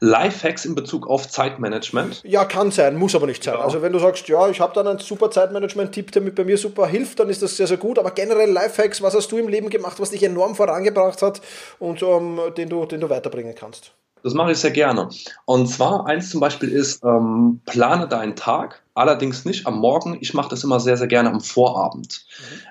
Lifehacks 0.00 0.64
in 0.64 0.74
Bezug 0.74 1.08
auf 1.08 1.28
Zeitmanagement? 1.28 2.22
Ja, 2.24 2.44
kann 2.44 2.70
sein, 2.70 2.96
muss 2.96 3.14
aber 3.14 3.26
nicht 3.26 3.42
sein. 3.42 3.54
Ja. 3.54 3.60
Also 3.60 3.82
wenn 3.82 3.92
du 3.92 3.98
sagst, 3.98 4.28
ja, 4.28 4.48
ich 4.48 4.60
habe 4.60 4.74
dann 4.74 4.86
einen 4.86 4.98
super 4.98 5.30
Zeitmanagement-Tipp, 5.30 6.12
der 6.12 6.22
mir 6.22 6.32
bei 6.32 6.44
mir 6.44 6.58
super 6.58 6.86
hilft, 6.86 7.20
dann 7.20 7.28
ist 7.28 7.42
das 7.42 7.56
sehr, 7.56 7.66
sehr 7.66 7.76
gut. 7.76 7.98
Aber 7.98 8.10
generell 8.12 8.50
Lifehacks, 8.50 9.02
was 9.02 9.14
hast 9.14 9.30
du 9.32 9.38
im 9.38 9.48
Leben 9.48 9.70
gemacht, 9.70 9.98
was 10.00 10.10
dich 10.10 10.22
enorm 10.22 10.54
vorangebracht 10.54 11.22
hat 11.22 11.40
und 11.78 12.02
ähm, 12.02 12.40
den, 12.56 12.68
du, 12.68 12.86
den 12.86 13.00
du 13.00 13.10
weiterbringen 13.10 13.54
kannst? 13.54 13.92
Das 14.22 14.34
mache 14.34 14.52
ich 14.52 14.58
sehr 14.58 14.70
gerne. 14.70 15.08
Und 15.44 15.68
zwar 15.68 16.06
eins 16.06 16.30
zum 16.30 16.40
Beispiel 16.40 16.70
ist, 16.70 17.04
ähm, 17.04 17.60
plane 17.66 18.08
deinen 18.08 18.36
Tag, 18.36 18.82
allerdings 18.94 19.44
nicht 19.44 19.66
am 19.66 19.78
Morgen. 19.78 20.18
Ich 20.20 20.34
mache 20.34 20.50
das 20.50 20.64
immer 20.64 20.80
sehr, 20.80 20.96
sehr 20.96 21.06
gerne 21.06 21.30
am 21.30 21.40
Vorabend. 21.40 22.24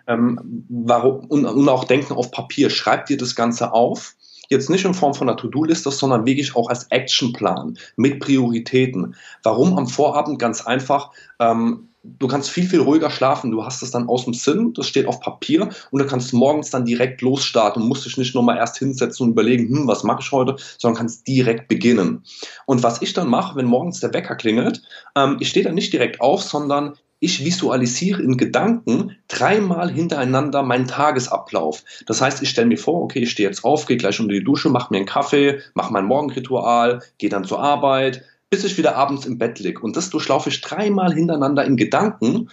Mhm. 0.07 0.13
Ähm, 0.13 0.65
warum, 0.69 1.25
und, 1.27 1.45
und, 1.45 1.69
auch 1.69 1.85
denken 1.85 2.13
auf 2.13 2.31
Papier. 2.31 2.69
Schreib 2.69 3.05
dir 3.05 3.17
das 3.17 3.35
Ganze 3.35 3.71
auf 3.71 4.15
jetzt 4.49 4.69
nicht 4.69 4.85
in 4.85 4.93
Form 4.93 5.13
von 5.13 5.29
einer 5.29 5.37
To-Do-Liste, 5.37 5.91
sondern 5.91 6.25
wirklich 6.25 6.55
auch 6.55 6.69
als 6.69 6.85
Actionplan 6.91 7.77
mit 7.95 8.19
Prioritäten. 8.19 9.15
Warum 9.43 9.77
am 9.77 9.87
Vorabend? 9.87 10.39
Ganz 10.39 10.65
einfach. 10.65 11.11
Ähm, 11.39 11.89
du 12.03 12.27
kannst 12.27 12.49
viel, 12.49 12.67
viel 12.67 12.81
ruhiger 12.81 13.09
schlafen. 13.09 13.51
Du 13.51 13.63
hast 13.65 13.81
es 13.81 13.91
dann 13.91 14.07
aus 14.07 14.25
dem 14.25 14.33
Sinn, 14.33 14.73
das 14.73 14.87
steht 14.87 15.07
auf 15.07 15.19
Papier 15.19 15.69
und 15.91 16.01
du 16.01 16.07
kannst 16.07 16.33
morgens 16.33 16.69
dann 16.69 16.85
direkt 16.85 17.21
losstarten 17.21 17.81
und 17.81 17.87
musst 17.87 18.05
dich 18.05 18.17
nicht 18.17 18.35
nochmal 18.35 18.57
erst 18.57 18.77
hinsetzen 18.77 19.25
und 19.25 19.31
überlegen, 19.31 19.67
hm, 19.69 19.87
was 19.87 20.03
mache 20.03 20.21
ich 20.21 20.31
heute, 20.31 20.55
sondern 20.77 20.99
kannst 20.99 21.27
direkt 21.27 21.67
beginnen. 21.67 22.23
Und 22.65 22.83
was 22.83 23.01
ich 23.01 23.13
dann 23.13 23.29
mache, 23.29 23.55
wenn 23.55 23.65
morgens 23.65 23.99
der 23.99 24.13
Wecker 24.13 24.35
klingelt, 24.35 24.81
ähm, 25.15 25.37
ich 25.39 25.49
stehe 25.49 25.65
dann 25.65 25.75
nicht 25.75 25.93
direkt 25.93 26.21
auf, 26.21 26.41
sondern 26.41 26.93
ich 27.19 27.43
visualisiere 27.43 28.21
in 28.21 28.37
Gedanken 28.37 29.15
dreimal 29.27 29.91
hintereinander 29.91 30.61
meinen 30.63 30.87
Tagesablauf. 30.87 31.83
Das 32.05 32.21
heißt, 32.21 32.43
ich 32.43 32.49
stelle 32.49 32.67
mir 32.67 32.77
vor, 32.77 33.01
okay, 33.01 33.19
ich 33.19 33.31
stehe 33.31 33.49
jetzt 33.49 33.63
auf, 33.63 33.85
gehe 33.87 33.97
gleich 33.97 34.19
unter 34.19 34.33
die 34.33 34.43
Dusche, 34.43 34.69
mache 34.69 34.91
mir 34.91 34.97
einen 34.97 35.07
Kaffee, 35.07 35.59
mache 35.73 35.91
mein 35.91 36.05
Morgenritual, 36.05 37.01
gehe 37.17 37.29
dann 37.29 37.45
zur 37.45 37.59
Arbeit, 37.59 38.23
bis 38.49 38.63
ich 38.63 38.77
wieder 38.77 38.95
abends 38.95 39.25
im 39.25 39.37
Bett 39.37 39.59
liege. 39.59 39.81
Und 39.81 39.97
das 39.97 40.09
durchlaufe 40.09 40.49
ich 40.49 40.61
dreimal 40.61 41.13
hintereinander 41.13 41.65
in 41.65 41.75
Gedanken. 41.75 42.49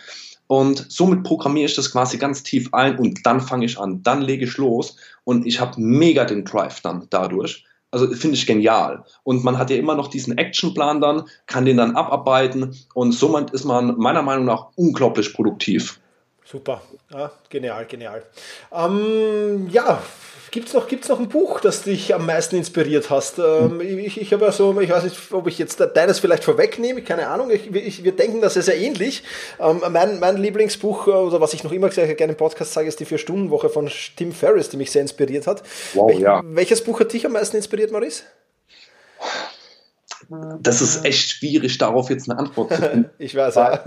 Und 0.47 0.87
somit 0.91 1.25
programmiere 1.25 1.67
ich 1.67 1.77
das 1.77 1.93
quasi 1.93 2.19
ganz 2.19 2.43
tief 2.43 2.73
ein 2.73 2.99
und 2.99 3.25
dann 3.25 3.41
fange 3.41 3.65
ich 3.65 3.79
an, 3.79 4.03
dann 4.03 4.21
lege 4.21 4.45
ich 4.45 4.57
los 4.59 4.97
und 5.25 5.47
ich 5.47 5.59
habe 5.59 5.81
mega 5.81 6.27
den 6.27 6.45
Drive 6.45 6.81
dann 6.81 7.07
dadurch. 7.09 7.65
Also 7.95 8.09
finde 8.09 8.37
ich 8.37 8.45
genial. 8.45 9.05
Und 9.23 9.45
man 9.45 9.57
hat 9.57 9.71
ja 9.71 9.77
immer 9.77 9.95
noch 9.95 10.09
diesen 10.09 10.37
Actionplan 10.37 11.01
dann, 11.01 11.29
kann 11.47 11.65
den 11.65 11.77
dann 11.77 11.95
abarbeiten 11.95 12.77
und 12.93 13.13
somit 13.13 13.53
ist 13.53 13.65
man 13.65 13.97
meiner 13.99 14.23
Meinung 14.23 14.47
nach 14.47 14.67
unglaublich 14.75 15.33
produktiv. 15.33 16.01
Super, 16.45 16.83
ja, 17.13 17.31
genial, 17.51 17.87
genial. 17.87 18.25
Ähm, 18.73 19.69
ja, 19.71 20.03
Gibt 20.55 20.69
es 20.69 20.75
noch, 20.75 20.87
gibt's 20.87 21.09
noch 21.09 21.19
ein 21.19 21.29
Buch, 21.29 21.59
das 21.59 21.83
dich 21.83 22.15
am 22.15 22.27
meisten 22.27 22.55
inspiriert 22.55 23.11
hast? 23.11 23.41
Ähm, 23.41 23.81
ich 23.81 24.21
ich 24.21 24.33
habe 24.33 24.45
ja 24.45 24.53
so, 24.53 24.81
ich 24.81 24.89
weiß 24.89 25.03
nicht, 25.03 25.17
ob 25.33 25.49
ich 25.49 25.59
jetzt 25.59 25.81
deines 25.81 26.21
vielleicht 26.21 26.45
vorwegnehme, 26.45 27.03
keine 27.03 27.27
Ahnung. 27.27 27.51
Ich, 27.51 27.75
ich, 27.75 28.05
wir 28.05 28.13
denken 28.13 28.41
das 28.41 28.57
ist 28.57 28.67
sehr 28.67 28.79
ähnlich. 28.79 29.25
Ähm, 29.59 29.83
mein, 29.91 30.21
mein 30.21 30.37
Lieblingsbuch, 30.37 31.09
äh, 31.09 31.11
oder 31.11 31.41
was 31.41 31.55
ich 31.55 31.65
noch 31.65 31.73
immer 31.73 31.91
sehr 31.91 32.07
gerne 32.15 32.35
im 32.35 32.37
Podcast 32.37 32.73
sage, 32.73 32.87
ist 32.87 33.01
die 33.01 33.05
Vier-Stunden-Woche 33.05 33.69
von 33.69 33.91
Tim 34.15 34.31
Ferriss, 34.31 34.69
die 34.69 34.77
mich 34.77 34.93
sehr 34.93 35.03
inspiriert 35.03 35.49
hat. 35.49 35.65
Wow, 35.95 36.11
Welch, 36.11 36.21
ja. 36.21 36.41
Welches 36.45 36.85
Buch 36.85 37.01
hat 37.01 37.13
dich 37.13 37.27
am 37.27 37.33
meisten 37.33 37.57
inspiriert, 37.57 37.91
Maurice? 37.91 38.23
Das 40.61 40.81
ist 40.81 41.05
echt 41.05 41.31
schwierig, 41.31 41.79
darauf 41.79 42.11
jetzt 42.11 42.29
eine 42.29 42.39
Antwort 42.39 42.75
zu 42.75 42.83
finden. 42.83 43.11
ich 43.19 43.35
weiß, 43.35 43.55
ja. 43.57 43.81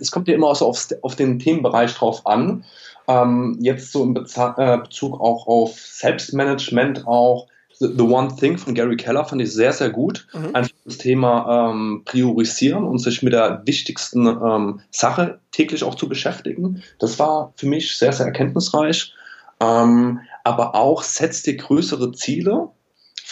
Es 0.00 0.10
kommt 0.10 0.28
ja 0.28 0.34
immer 0.34 0.54
so 0.54 0.66
auf, 0.66 0.86
auf 1.02 1.16
den 1.16 1.38
Themenbereich 1.38 1.94
drauf 1.94 2.26
an. 2.26 2.64
Ähm, 3.08 3.58
jetzt 3.60 3.92
so 3.92 4.02
im 4.02 4.14
Beza 4.14 4.54
äh, 4.58 4.78
Bezug 4.78 5.20
auch 5.20 5.46
auf 5.46 5.78
Selbstmanagement 5.78 7.06
auch. 7.06 7.48
The, 7.78 7.88
The, 7.96 8.02
One 8.02 8.36
Thing 8.36 8.58
von 8.58 8.74
Gary 8.74 8.96
Keller 8.96 9.24
fand 9.24 9.42
ich 9.42 9.52
sehr, 9.52 9.72
sehr 9.72 9.90
gut. 9.90 10.26
Mhm. 10.34 10.54
Einfach 10.54 10.72
das 10.84 10.98
Thema 10.98 11.70
ähm, 11.70 12.02
priorisieren 12.04 12.84
und 12.84 12.98
sich 12.98 13.22
mit 13.22 13.32
der 13.32 13.62
wichtigsten 13.64 14.26
ähm, 14.26 14.80
Sache 14.90 15.40
täglich 15.50 15.82
auch 15.82 15.96
zu 15.96 16.08
beschäftigen. 16.08 16.82
Das 16.98 17.18
war 17.18 17.52
für 17.56 17.66
mich 17.66 17.96
sehr, 17.96 18.12
sehr 18.12 18.26
erkenntnisreich. 18.26 19.14
Ähm, 19.60 20.20
aber 20.44 20.74
auch 20.74 21.02
setzt 21.02 21.46
dir 21.46 21.56
größere 21.56 22.12
Ziele 22.12 22.68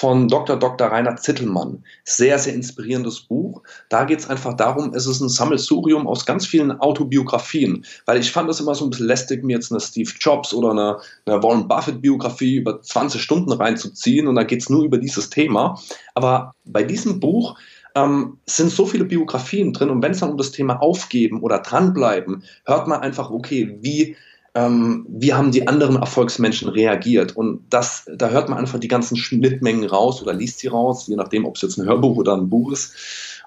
von 0.01 0.29
Dr. 0.29 0.57
Dr. 0.57 0.87
Rainer 0.87 1.17
Zittelmann. 1.17 1.85
Sehr, 2.05 2.39
sehr 2.39 2.55
inspirierendes 2.55 3.21
Buch. 3.21 3.63
Da 3.91 4.05
geht 4.05 4.21
es 4.21 4.31
einfach 4.31 4.55
darum, 4.55 4.95
es 4.95 5.07
ist 5.07 5.21
ein 5.21 5.29
Sammelsurium 5.29 6.07
aus 6.07 6.25
ganz 6.25 6.47
vielen 6.47 6.73
Autobiografien, 6.81 7.85
weil 8.07 8.19
ich 8.19 8.33
fand 8.33 8.49
das 8.49 8.61
immer 8.61 8.75
so 8.75 8.87
ein 8.87 8.91
bisschen 8.91 9.09
lästig, 9.09 9.45
mir 9.45 9.57
jetzt 9.57 9.71
eine 9.71 9.81
Steve 9.81 10.11
Jobs 10.19 10.55
oder 10.55 10.71
eine, 10.71 10.97
eine 11.27 11.43
Warren 11.43 11.69
Buffett-Biografie 11.69 12.57
über 12.57 12.81
20 12.81 13.21
Stunden 13.21 13.53
reinzuziehen 13.53 14.27
und 14.27 14.37
da 14.37 14.43
geht 14.43 14.63
es 14.63 14.71
nur 14.71 14.85
über 14.85 14.97
dieses 14.97 15.29
Thema. 15.29 15.79
Aber 16.15 16.55
bei 16.65 16.83
diesem 16.83 17.21
Buch 17.21 17.59
ähm, 17.95 18.39
sind 18.47 18.71
so 18.71 18.87
viele 18.87 19.05
Biografien 19.05 19.75
drin 19.75 19.91
und 19.91 20.03
wenn 20.03 20.13
es 20.13 20.21
dann 20.21 20.31
um 20.31 20.39
das 20.39 20.51
Thema 20.51 20.81
Aufgeben 20.81 21.43
oder 21.43 21.59
dranbleiben, 21.59 22.43
hört 22.65 22.89
man 22.89 23.01
einfach, 23.03 23.31
okay, 23.31 23.77
wie 23.83 24.17
ähm, 24.55 25.07
wie 25.09 25.33
haben 25.33 25.53
die 25.53 25.69
anderen 25.69 25.97
Erfolgsmenschen 25.97 26.69
reagiert? 26.69 27.37
Und 27.37 27.65
das, 27.71 28.05
da 28.13 28.31
hört 28.31 28.49
man 28.49 28.59
einfach 28.59 28.81
die 28.81 28.89
ganzen 28.89 29.17
Schnittmengen 29.17 29.85
raus 29.85 30.23
oder 30.23 30.33
liest 30.33 30.59
sie 30.59 30.69
raus, 30.69 31.07
je 31.07 31.17
nachdem, 31.17 31.45
ob 31.45 31.57
es 31.57 31.63
jetzt 31.63 31.79
ein 31.79 31.87
Hörbuch 31.87 32.17
oder 32.17 32.37
ein 32.37 32.51
Buch 32.51 32.73
ist. 32.73 32.95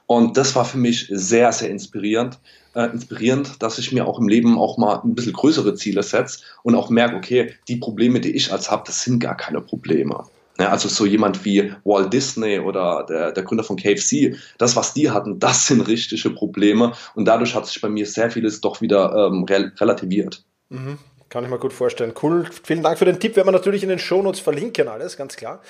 Und 0.05 0.37
das 0.37 0.55
war 0.55 0.65
für 0.65 0.77
mich 0.77 1.07
sehr, 1.09 1.51
sehr 1.51 1.69
inspirierend, 1.69 2.39
äh, 2.75 2.85
inspirierend, 2.85 3.61
dass 3.61 3.77
ich 3.77 3.91
mir 3.91 4.07
auch 4.07 4.19
im 4.19 4.27
Leben 4.27 4.57
auch 4.57 4.77
mal 4.77 5.01
ein 5.03 5.15
bisschen 5.15 5.33
größere 5.33 5.75
Ziele 5.75 6.03
setze 6.03 6.39
und 6.63 6.75
auch 6.75 6.89
merke, 6.89 7.15
okay, 7.15 7.53
die 7.67 7.77
Probleme, 7.77 8.19
die 8.19 8.31
ich 8.31 8.51
als 8.51 8.69
habe, 8.69 8.83
das 8.85 9.03
sind 9.03 9.19
gar 9.19 9.35
keine 9.35 9.61
Probleme. 9.61 10.23
Ja, 10.59 10.69
also 10.69 10.87
so 10.87 11.05
jemand 11.05 11.43
wie 11.45 11.73
Walt 11.83 12.13
Disney 12.13 12.59
oder 12.59 13.05
der, 13.09 13.31
der 13.31 13.43
Gründer 13.43 13.63
von 13.63 13.75
KFC, 13.75 14.35
das, 14.59 14.75
was 14.75 14.93
die 14.93 15.09
hatten, 15.09 15.39
das 15.39 15.65
sind 15.67 15.81
richtige 15.87 16.29
Probleme. 16.29 16.93
Und 17.15 17.25
dadurch 17.25 17.55
hat 17.55 17.65
sich 17.65 17.81
bei 17.81 17.89
mir 17.89 18.05
sehr 18.05 18.29
vieles 18.29 18.61
doch 18.61 18.79
wieder 18.79 19.31
ähm, 19.31 19.45
relativiert. 19.45 20.45
Mhm. 20.73 21.12
Kann 21.33 21.43
ich 21.43 21.49
mir 21.49 21.57
gut 21.57 21.73
vorstellen. 21.73 22.13
Cool. 22.21 22.45
Vielen 22.63 22.83
Dank 22.83 22.99
für 22.99 23.05
den 23.05 23.19
Tipp. 23.19 23.35
Werden 23.35 23.47
wir 23.47 23.53
natürlich 23.53 23.81
in 23.81 23.89
den 23.89 23.97
Shownotes 23.97 24.39
verlinken, 24.39 24.87
alles, 24.87 25.17
ganz 25.17 25.35
klar. 25.35 25.61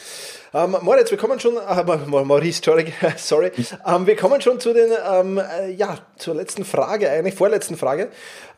Ähm, 0.54 0.76
Moritz, 0.82 1.10
wir 1.10 1.18
kommen 1.18 1.40
schon, 1.40 1.56
äh, 1.56 1.84
Maurice, 2.06 2.62
sorry, 3.18 3.52
ähm, 3.88 4.06
wir 4.06 4.18
kommen 4.18 4.42
schon 4.42 4.60
zu 4.60 4.74
den, 4.74 4.92
ähm, 5.10 5.38
äh, 5.40 5.72
ja, 5.72 5.98
zur 6.18 6.36
letzten 6.36 6.66
Frage, 6.66 7.10
eigentlich 7.10 7.34
vorletzten 7.34 7.78
Frage. 7.78 8.10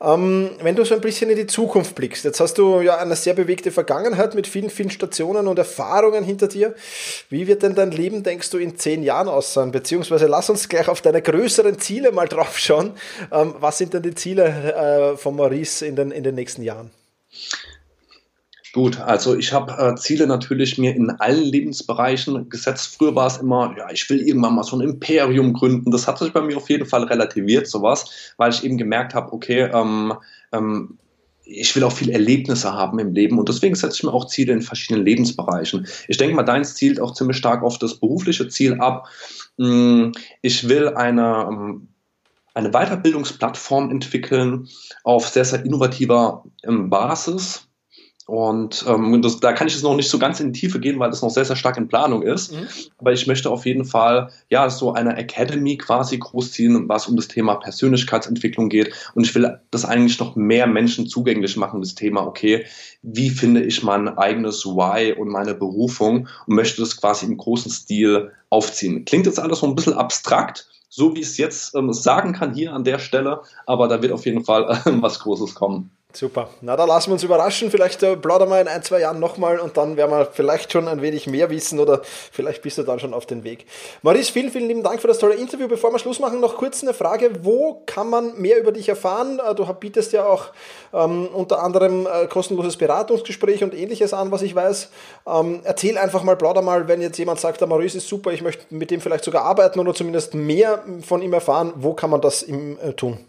Ähm, 0.01 0.49
wenn 0.63 0.75
du 0.75 0.83
so 0.83 0.95
ein 0.95 1.01
bisschen 1.01 1.29
in 1.29 1.35
die 1.35 1.45
Zukunft 1.45 1.93
blickst, 1.93 2.25
jetzt 2.25 2.39
hast 2.39 2.57
du 2.57 2.81
ja 2.81 2.97
eine 2.97 3.15
sehr 3.15 3.35
bewegte 3.35 3.69
Vergangenheit 3.69 4.33
mit 4.33 4.47
vielen, 4.47 4.71
vielen 4.71 4.89
Stationen 4.89 5.47
und 5.47 5.59
Erfahrungen 5.59 6.23
hinter 6.23 6.47
dir. 6.47 6.73
Wie 7.29 7.45
wird 7.45 7.61
denn 7.61 7.75
dein 7.75 7.91
Leben, 7.91 8.23
denkst 8.23 8.49
du, 8.49 8.57
in 8.57 8.79
zehn 8.79 9.03
Jahren 9.03 9.27
aussehen? 9.27 9.71
Beziehungsweise 9.71 10.25
lass 10.25 10.49
uns 10.49 10.69
gleich 10.69 10.89
auf 10.89 11.01
deine 11.01 11.21
größeren 11.21 11.77
Ziele 11.77 12.11
mal 12.11 12.27
drauf 12.27 12.57
schauen. 12.57 12.93
Ähm, 13.31 13.53
was 13.59 13.77
sind 13.77 13.93
denn 13.93 14.01
die 14.01 14.15
Ziele 14.15 15.13
äh, 15.13 15.17
von 15.17 15.35
Maurice 15.35 15.85
in 15.85 15.95
den, 15.95 16.09
in 16.09 16.23
den 16.23 16.33
nächsten 16.33 16.63
Jahren? 16.63 16.94
Gut, 18.75 18.99
also 18.99 19.37
ich 19.37 19.53
habe 19.53 19.71
äh, 19.71 19.95
Ziele 19.95 20.27
natürlich 20.27 20.77
mir 20.77 20.93
in 20.93 21.09
allen 21.09 21.45
Lebensbereichen 21.45 22.49
gesetzt. 22.49 22.97
Früher 22.97 23.15
war 23.15 23.27
es 23.27 23.37
immer, 23.37 23.73
ja, 23.77 23.89
ich 23.89 24.09
will 24.09 24.19
irgendwann 24.19 24.55
mal 24.55 24.63
so 24.63 24.75
ein 24.75 24.81
Imperium 24.81 25.53
gründen. 25.53 25.91
Das 25.91 26.07
hat 26.09 26.19
sich 26.19 26.33
bei 26.33 26.41
mir 26.41 26.57
auf 26.57 26.69
jeden 26.69 26.85
Fall 26.85 27.03
relativiert, 27.03 27.67
sowas, 27.67 28.33
weil 28.35 28.51
ich 28.51 28.65
eben 28.65 28.77
gemerkt 28.77 29.13
habe, 29.13 29.31
okay, 29.31 29.69
ähm, 29.73 30.13
ähm, 30.51 30.97
ich 31.45 31.73
will 31.73 31.85
auch 31.85 31.93
viele 31.93 32.11
Erlebnisse 32.11 32.73
haben 32.73 32.99
im 32.99 33.13
Leben 33.13 33.39
und 33.39 33.47
deswegen 33.47 33.75
setze 33.75 33.95
ich 33.95 34.03
mir 34.03 34.13
auch 34.13 34.25
Ziele 34.25 34.51
in 34.51 34.61
verschiedenen 34.61 35.05
Lebensbereichen. 35.05 35.87
Ich 36.09 36.17
denke 36.17 36.35
mal, 36.35 36.43
deins 36.43 36.75
zielt 36.75 36.99
auch 36.99 37.13
ziemlich 37.13 37.37
stark 37.37 37.63
auf 37.63 37.77
das 37.79 37.95
berufliche 37.95 38.49
Ziel 38.49 38.73
ab. 38.81 39.07
Hm, 39.57 40.11
ich 40.41 40.67
will 40.67 40.89
eine 40.89 41.47
ähm, 41.49 41.87
eine 42.55 42.71
Weiterbildungsplattform 42.71 43.91
entwickeln 43.91 44.67
auf 45.03 45.27
sehr, 45.27 45.45
sehr 45.45 45.63
innovativer 45.63 46.43
ähm, 46.63 46.89
Basis. 46.89 47.67
Und 48.27 48.83
ähm, 48.87 49.21
das, 49.21 49.39
da 49.39 49.53
kann 49.53 49.67
ich 49.67 49.73
jetzt 49.73 49.83
noch 49.83 49.95
nicht 49.95 50.09
so 50.09 50.17
ganz 50.17 50.39
in 50.39 50.51
die 50.51 50.59
Tiefe 50.59 50.79
gehen, 50.79 50.97
weil 50.97 51.11
das 51.11 51.21
noch 51.21 51.29
sehr, 51.29 51.45
sehr 51.45 51.55
stark 51.55 51.77
in 51.77 51.87
Planung 51.87 52.23
ist. 52.23 52.53
Mhm. 52.53 52.67
Aber 52.97 53.13
ich 53.13 53.27
möchte 53.27 53.51
auf 53.51 53.67
jeden 53.67 53.85
Fall 53.85 54.31
ja 54.49 54.67
so 54.71 54.93
eine 54.93 55.15
Academy 55.15 55.77
quasi 55.77 56.17
großziehen, 56.17 56.89
was 56.89 57.07
um 57.07 57.17
das 57.17 57.27
Thema 57.27 57.55
Persönlichkeitsentwicklung 57.55 58.69
geht. 58.69 58.93
Und 59.13 59.25
ich 59.27 59.35
will 59.35 59.59
das 59.69 59.85
eigentlich 59.85 60.19
noch 60.19 60.35
mehr 60.35 60.65
Menschen 60.65 61.05
zugänglich 61.05 61.55
machen, 61.55 61.81
das 61.81 61.93
Thema, 61.93 62.25
okay, 62.25 62.65
wie 63.03 63.29
finde 63.29 63.63
ich 63.63 63.83
mein 63.83 64.07
eigenes 64.17 64.65
Why 64.65 65.13
und 65.13 65.27
meine 65.27 65.53
Berufung 65.53 66.27
und 66.47 66.55
möchte 66.55 66.81
das 66.81 66.97
quasi 66.97 67.27
im 67.27 67.37
großen 67.37 67.69
Stil 67.69 68.31
aufziehen. 68.49 69.05
Klingt 69.05 69.27
jetzt 69.27 69.39
alles 69.39 69.59
so 69.59 69.67
ein 69.67 69.75
bisschen 69.75 69.93
abstrakt, 69.93 70.67
so 70.95 71.13
wie 71.13 71.19
ich 71.19 71.27
es 71.27 71.37
jetzt 71.37 71.75
ähm, 71.75 71.91
sagen 71.91 72.31
kann 72.31 72.53
hier 72.53 72.73
an 72.73 72.85
der 72.85 72.99
Stelle, 72.99 73.41
aber 73.65 73.87
da 73.89 74.01
wird 74.01 74.13
auf 74.13 74.25
jeden 74.25 74.45
Fall 74.45 74.63
äh, 74.85 74.91
was 75.01 75.19
Großes 75.19 75.53
kommen. 75.53 75.91
Super. 76.15 76.47
Na, 76.61 76.77
da 76.77 76.85
lassen 76.85 77.09
wir 77.09 77.13
uns 77.13 77.23
überraschen. 77.23 77.69
Vielleicht 77.69 78.01
äh, 78.01 78.15
plaudern 78.15 78.47
wir 78.47 78.61
in 78.61 78.69
ein, 78.69 78.81
zwei 78.83 79.01
Jahren 79.01 79.19
nochmal 79.19 79.59
und 79.59 79.75
dann 79.75 79.97
werden 79.97 80.11
wir 80.11 80.25
vielleicht 80.25 80.71
schon 80.71 80.87
ein 80.87 81.01
wenig 81.01 81.27
mehr 81.27 81.49
wissen 81.49 81.77
oder 81.77 82.01
vielleicht 82.31 82.61
bist 82.61 82.77
du 82.77 82.83
dann 82.83 83.01
schon 83.01 83.13
auf 83.13 83.25
den 83.25 83.43
Weg. 83.43 83.65
Maurice, 84.01 84.31
vielen, 84.31 84.49
vielen 84.49 84.69
lieben 84.69 84.81
Dank 84.81 85.01
für 85.01 85.09
das 85.09 85.19
tolle 85.19 85.35
Interview. 85.35 85.67
Bevor 85.67 85.91
wir 85.91 85.99
Schluss 85.99 86.19
machen, 86.19 86.39
noch 86.39 86.55
kurz 86.55 86.83
eine 86.83 86.93
Frage. 86.93 87.43
Wo 87.43 87.81
kann 87.85 88.09
man 88.09 88.39
mehr 88.39 88.57
über 88.57 88.71
dich 88.71 88.87
erfahren? 88.87 89.39
Äh, 89.45 89.55
du 89.55 89.65
bietest 89.73 90.13
ja 90.13 90.25
auch 90.25 90.45
ähm, 90.93 91.27
unter 91.33 91.61
anderem 91.61 92.07
äh, 92.07 92.27
kostenloses 92.27 92.77
Beratungsgespräch 92.77 93.61
und 93.61 93.73
ähnliches 93.73 94.13
an, 94.13 94.31
was 94.31 94.41
ich 94.41 94.55
weiß. 94.55 94.91
Ähm, 95.27 95.59
erzähl 95.65 95.97
einfach 95.97 96.23
mal, 96.23 96.37
plauder 96.37 96.61
mal, 96.61 96.87
wenn 96.87 97.01
jetzt 97.01 97.17
jemand 97.17 97.41
sagt, 97.41 97.59
der 97.59 97.67
Maurice 97.67 97.97
ist 97.97 98.07
super, 98.07 98.31
ich 98.31 98.41
möchte 98.41 98.73
mit 98.73 98.89
dem 98.89 99.01
vielleicht 99.01 99.25
sogar 99.25 99.43
arbeiten 99.43 99.81
oder 99.81 99.93
zumindest 99.93 100.33
mehr 100.33 100.81
von 101.05 101.21
ihm 101.21 101.33
erfahren. 101.33 101.73
Wo 101.75 101.93
kann 101.93 102.09
man 102.09 102.21
das 102.21 102.41
im, 102.41 102.79
äh, 102.79 102.93
tun? 102.93 103.19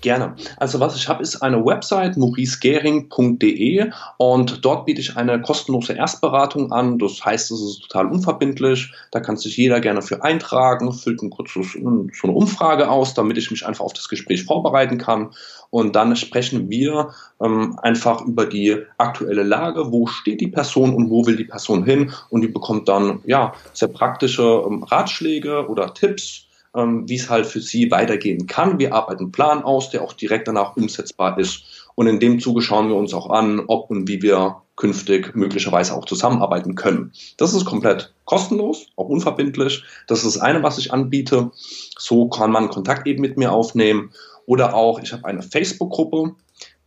Gerne. 0.00 0.36
Also 0.58 0.78
was 0.78 0.94
ich 0.94 1.08
habe, 1.08 1.24
ist 1.24 1.42
eine 1.42 1.64
Website 1.64 2.16
mauricegering.de 2.16 3.90
und 4.16 4.64
dort 4.64 4.86
biete 4.86 5.00
ich 5.00 5.16
eine 5.16 5.42
kostenlose 5.42 5.94
Erstberatung 5.94 6.70
an. 6.70 6.98
Das 6.98 7.24
heißt, 7.24 7.50
es 7.50 7.60
ist 7.60 7.82
total 7.82 8.06
unverbindlich. 8.06 8.92
Da 9.10 9.18
kann 9.18 9.36
sich 9.36 9.56
jeder 9.56 9.80
gerne 9.80 10.00
für 10.00 10.22
eintragen, 10.22 10.92
füllt 10.92 11.20
ein 11.22 11.30
kurzes, 11.30 11.72
so 11.72 11.78
eine 11.80 12.32
Umfrage 12.32 12.88
aus, 12.88 13.14
damit 13.14 13.38
ich 13.38 13.50
mich 13.50 13.66
einfach 13.66 13.84
auf 13.84 13.92
das 13.92 14.08
Gespräch 14.08 14.44
vorbereiten 14.44 14.98
kann. 14.98 15.30
Und 15.70 15.96
dann 15.96 16.14
sprechen 16.14 16.70
wir 16.70 17.10
ähm, 17.42 17.76
einfach 17.82 18.24
über 18.24 18.46
die 18.46 18.76
aktuelle 18.98 19.42
Lage, 19.42 19.90
wo 19.90 20.06
steht 20.06 20.40
die 20.40 20.48
Person 20.48 20.94
und 20.94 21.10
wo 21.10 21.26
will 21.26 21.36
die 21.36 21.44
Person 21.44 21.84
hin. 21.84 22.12
Und 22.30 22.42
die 22.42 22.48
bekommt 22.48 22.88
dann 22.88 23.20
ja 23.26 23.52
sehr 23.72 23.88
praktische 23.88 24.62
ähm, 24.64 24.84
Ratschläge 24.84 25.68
oder 25.68 25.92
Tipps 25.92 26.47
ähm, 26.74 27.08
wie 27.08 27.16
es 27.16 27.30
halt 27.30 27.46
für 27.46 27.60
sie 27.60 27.90
weitergehen 27.90 28.46
kann. 28.46 28.78
Wir 28.78 28.94
arbeiten 28.94 29.24
einen 29.24 29.32
Plan 29.32 29.62
aus, 29.62 29.90
der 29.90 30.02
auch 30.02 30.12
direkt 30.12 30.48
danach 30.48 30.76
umsetzbar 30.76 31.38
ist. 31.38 31.62
Und 31.94 32.06
in 32.06 32.20
dem 32.20 32.38
Zuge 32.38 32.62
schauen 32.62 32.88
wir 32.88 32.96
uns 32.96 33.12
auch 33.12 33.30
an, 33.30 33.60
ob 33.66 33.90
und 33.90 34.08
wie 34.08 34.22
wir 34.22 34.62
künftig 34.76 35.34
möglicherweise 35.34 35.94
auch 35.94 36.04
zusammenarbeiten 36.04 36.76
können. 36.76 37.12
Das 37.36 37.52
ist 37.52 37.64
komplett 37.64 38.14
kostenlos, 38.24 38.86
auch 38.96 39.08
unverbindlich. 39.08 39.82
Das 40.06 40.24
ist 40.24 40.36
das 40.36 40.42
eine, 40.42 40.62
was 40.62 40.78
ich 40.78 40.92
anbiete. 40.92 41.50
So 41.98 42.28
kann 42.28 42.52
man 42.52 42.68
Kontakt 42.68 43.08
eben 43.08 43.20
mit 43.20 43.36
mir 43.36 43.52
aufnehmen. 43.52 44.12
Oder 44.46 44.74
auch, 44.74 45.00
ich 45.00 45.12
habe 45.12 45.24
eine 45.24 45.42
Facebook-Gruppe, 45.42 46.36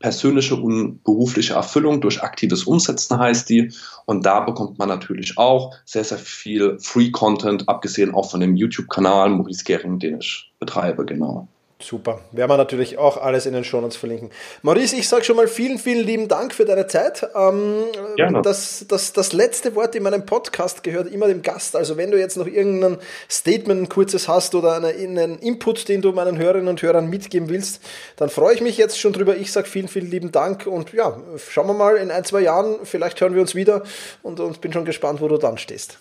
persönliche 0.01 0.55
und 0.55 1.03
berufliche 1.03 1.53
Erfüllung 1.53 2.01
durch 2.01 2.21
aktives 2.21 2.63
Umsetzen 2.63 3.17
heißt 3.17 3.49
die. 3.49 3.71
Und 4.05 4.25
da 4.25 4.41
bekommt 4.41 4.79
man 4.79 4.89
natürlich 4.89 5.37
auch 5.37 5.73
sehr, 5.85 6.03
sehr 6.03 6.17
viel 6.17 6.77
Free 6.79 7.11
Content, 7.11 7.69
abgesehen 7.69 8.13
auch 8.13 8.29
von 8.29 8.39
dem 8.39 8.55
YouTube-Kanal 8.55 9.29
Maurice 9.29 9.63
Gering, 9.63 9.99
den 9.99 10.19
ich 10.19 10.51
betreibe, 10.59 11.05
genau. 11.05 11.47
Super. 11.81 12.21
Werden 12.31 12.49
wir 12.49 12.57
natürlich 12.57 12.97
auch 12.97 13.17
alles 13.17 13.45
in 13.45 13.53
den 13.53 13.63
Shownotes 13.63 13.97
verlinken. 13.97 14.29
Maurice, 14.61 14.95
ich 14.95 15.07
sage 15.07 15.23
schon 15.23 15.35
mal 15.35 15.47
vielen, 15.47 15.77
vielen 15.77 16.05
lieben 16.05 16.27
Dank 16.27 16.53
für 16.53 16.65
deine 16.65 16.87
Zeit. 16.87 17.27
Ähm, 17.35 17.85
Gerne. 18.15 18.41
Das, 18.41 18.85
das, 18.87 19.13
das 19.13 19.33
letzte 19.33 19.75
Wort 19.75 19.95
in 19.95 20.03
meinem 20.03 20.25
Podcast 20.25 20.83
gehört 20.83 21.11
immer 21.11 21.27
dem 21.27 21.41
Gast. 21.41 21.75
Also 21.75 21.97
wenn 21.97 22.11
du 22.11 22.19
jetzt 22.19 22.37
noch 22.37 22.47
irgendein 22.47 22.97
Statement, 23.29 23.81
ein 23.81 23.89
kurzes 23.89 24.27
hast 24.27 24.55
oder 24.55 24.75
eine, 24.75 24.89
einen 24.89 25.39
Input, 25.39 25.87
den 25.89 26.01
du 26.01 26.11
meinen 26.11 26.37
Hörerinnen 26.37 26.67
und 26.67 26.81
Hörern 26.81 27.09
mitgeben 27.09 27.49
willst, 27.49 27.81
dann 28.17 28.29
freue 28.29 28.53
ich 28.53 28.61
mich 28.61 28.77
jetzt 28.77 28.99
schon 28.99 29.13
drüber. 29.13 29.35
Ich 29.35 29.51
sage 29.51 29.67
vielen, 29.67 29.87
vielen 29.87 30.09
lieben 30.09 30.31
Dank 30.31 30.67
und 30.67 30.93
ja, 30.93 31.19
schauen 31.49 31.67
wir 31.67 31.73
mal 31.73 31.97
in 31.97 32.11
ein, 32.11 32.23
zwei 32.23 32.41
Jahren, 32.41 32.75
vielleicht 32.83 33.19
hören 33.21 33.33
wir 33.33 33.41
uns 33.41 33.55
wieder 33.55 33.83
und, 34.23 34.39
und 34.39 34.61
bin 34.61 34.71
schon 34.73 34.85
gespannt, 34.85 35.21
wo 35.21 35.27
du 35.27 35.37
dann 35.37 35.57
stehst. 35.57 35.99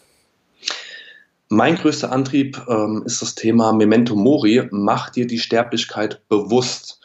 Mein 1.53 1.75
größter 1.75 2.13
Antrieb 2.13 2.65
ähm, 2.69 3.03
ist 3.05 3.23
das 3.23 3.35
Thema 3.35 3.73
Memento 3.73 4.15
Mori. 4.15 4.69
Mach 4.71 5.11
dir 5.11 5.27
die 5.27 5.41
Sterblichkeit 5.41 6.23
bewusst. 6.29 7.01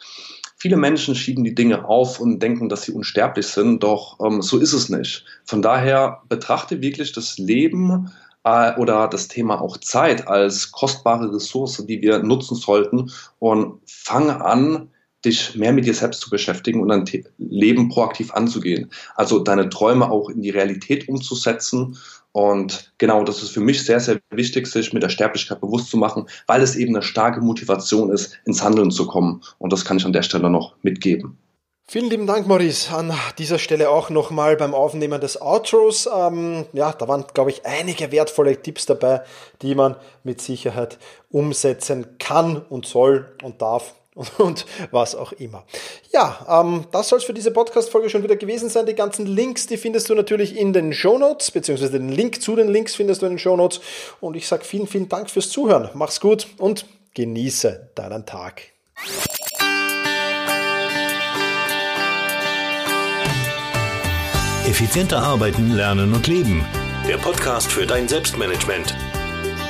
Viele 0.56 0.76
Menschen 0.76 1.16
schieben 1.16 1.42
die 1.42 1.54
Dinge 1.54 1.84
auf 1.84 2.20
und 2.20 2.40
denken, 2.40 2.68
dass 2.68 2.82
sie 2.82 2.92
unsterblich 2.92 3.48
sind, 3.48 3.82
doch 3.82 4.20
ähm, 4.24 4.42
so 4.42 4.58
ist 4.58 4.72
es 4.72 4.88
nicht. 4.88 5.24
Von 5.44 5.62
daher 5.62 6.22
betrachte 6.28 6.80
wirklich 6.80 7.10
das 7.10 7.38
Leben 7.38 8.12
äh, 8.44 8.72
oder 8.76 9.08
das 9.08 9.26
Thema 9.26 9.60
auch 9.60 9.78
Zeit 9.78 10.28
als 10.28 10.70
kostbare 10.70 11.34
Ressource, 11.34 11.84
die 11.84 12.00
wir 12.00 12.20
nutzen 12.20 12.54
sollten 12.54 13.10
und 13.40 13.80
fange 13.84 14.44
an, 14.44 14.90
dich 15.24 15.56
mehr 15.56 15.72
mit 15.72 15.86
dir 15.86 15.94
selbst 15.94 16.20
zu 16.20 16.30
beschäftigen 16.30 16.80
und 16.80 16.88
dein 16.88 17.04
Leben 17.38 17.88
proaktiv 17.88 18.32
anzugehen. 18.32 18.92
Also 19.16 19.40
deine 19.40 19.68
Träume 19.68 20.08
auch 20.08 20.30
in 20.30 20.40
die 20.40 20.50
Realität 20.50 21.08
umzusetzen 21.08 21.98
und 22.36 22.92
genau, 22.98 23.24
das 23.24 23.42
ist 23.42 23.52
für 23.52 23.60
mich 23.60 23.86
sehr, 23.86 23.98
sehr 23.98 24.20
wichtig, 24.28 24.66
sich 24.66 24.92
mit 24.92 25.02
der 25.02 25.08
Sterblichkeit 25.08 25.58
bewusst 25.58 25.88
zu 25.88 25.96
machen, 25.96 26.28
weil 26.46 26.60
es 26.60 26.76
eben 26.76 26.94
eine 26.94 27.02
starke 27.02 27.40
Motivation 27.40 28.10
ist, 28.10 28.38
ins 28.44 28.62
Handeln 28.62 28.90
zu 28.90 29.06
kommen. 29.06 29.42
Und 29.56 29.72
das 29.72 29.86
kann 29.86 29.96
ich 29.96 30.04
an 30.04 30.12
der 30.12 30.20
Stelle 30.20 30.50
noch 30.50 30.74
mitgeben. 30.82 31.38
Vielen 31.88 32.10
lieben 32.10 32.26
Dank, 32.26 32.46
Maurice. 32.46 32.94
An 32.94 33.14
dieser 33.38 33.58
Stelle 33.58 33.88
auch 33.88 34.10
nochmal 34.10 34.58
beim 34.58 34.74
Aufnehmen 34.74 35.18
des 35.18 35.40
Outros. 35.40 36.10
Ähm, 36.14 36.66
ja, 36.74 36.92
da 36.92 37.08
waren, 37.08 37.24
glaube 37.32 37.52
ich, 37.52 37.64
einige 37.64 38.12
wertvolle 38.12 38.60
Tipps 38.60 38.84
dabei, 38.84 39.22
die 39.62 39.74
man 39.74 39.96
mit 40.22 40.42
Sicherheit 40.42 40.98
umsetzen 41.30 42.18
kann 42.18 42.60
und 42.68 42.84
soll 42.84 43.34
und 43.42 43.62
darf 43.62 43.94
und 44.38 44.64
was 44.90 45.14
auch 45.14 45.32
immer. 45.32 45.64
Ja, 46.12 46.62
ähm, 46.62 46.84
das 46.90 47.08
soll 47.08 47.18
es 47.18 47.24
für 47.24 47.34
diese 47.34 47.50
Podcast-Folge 47.50 48.08
schon 48.08 48.22
wieder 48.22 48.36
gewesen 48.36 48.68
sein. 48.68 48.86
Die 48.86 48.94
ganzen 48.94 49.26
Links, 49.26 49.66
die 49.66 49.76
findest 49.76 50.08
du 50.08 50.14
natürlich 50.14 50.56
in 50.56 50.72
den 50.72 50.92
Show 50.92 51.18
Notes, 51.18 51.50
beziehungsweise 51.50 51.92
den 51.92 52.08
Link 52.08 52.40
zu 52.40 52.56
den 52.56 52.68
Links 52.68 52.94
findest 52.94 53.22
du 53.22 53.26
in 53.26 53.32
den 53.32 53.38
Show 53.38 53.56
Notes. 53.56 53.80
Und 54.20 54.36
ich 54.36 54.48
sage 54.48 54.64
vielen, 54.64 54.86
vielen 54.86 55.08
Dank 55.08 55.30
fürs 55.30 55.50
Zuhören. 55.50 55.90
Mach's 55.94 56.20
gut 56.20 56.46
und 56.58 56.86
genieße 57.14 57.90
deinen 57.94 58.24
Tag. 58.24 58.62
Effizienter 64.66 65.22
arbeiten, 65.22 65.72
lernen 65.72 66.12
und 66.12 66.26
leben. 66.26 66.64
Der 67.06 67.18
Podcast 67.18 67.70
für 67.70 67.86
dein 67.86 68.08
Selbstmanagement. 68.08 68.96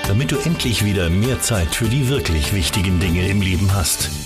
Damit 0.07 0.31
du 0.31 0.37
endlich 0.39 0.85
wieder 0.85 1.11
mehr 1.11 1.41
Zeit 1.41 1.75
für 1.75 1.87
die 1.87 2.09
wirklich 2.09 2.55
wichtigen 2.55 3.01
Dinge 3.01 3.29
im 3.29 3.43
Leben 3.43 3.75
hast. 3.75 4.26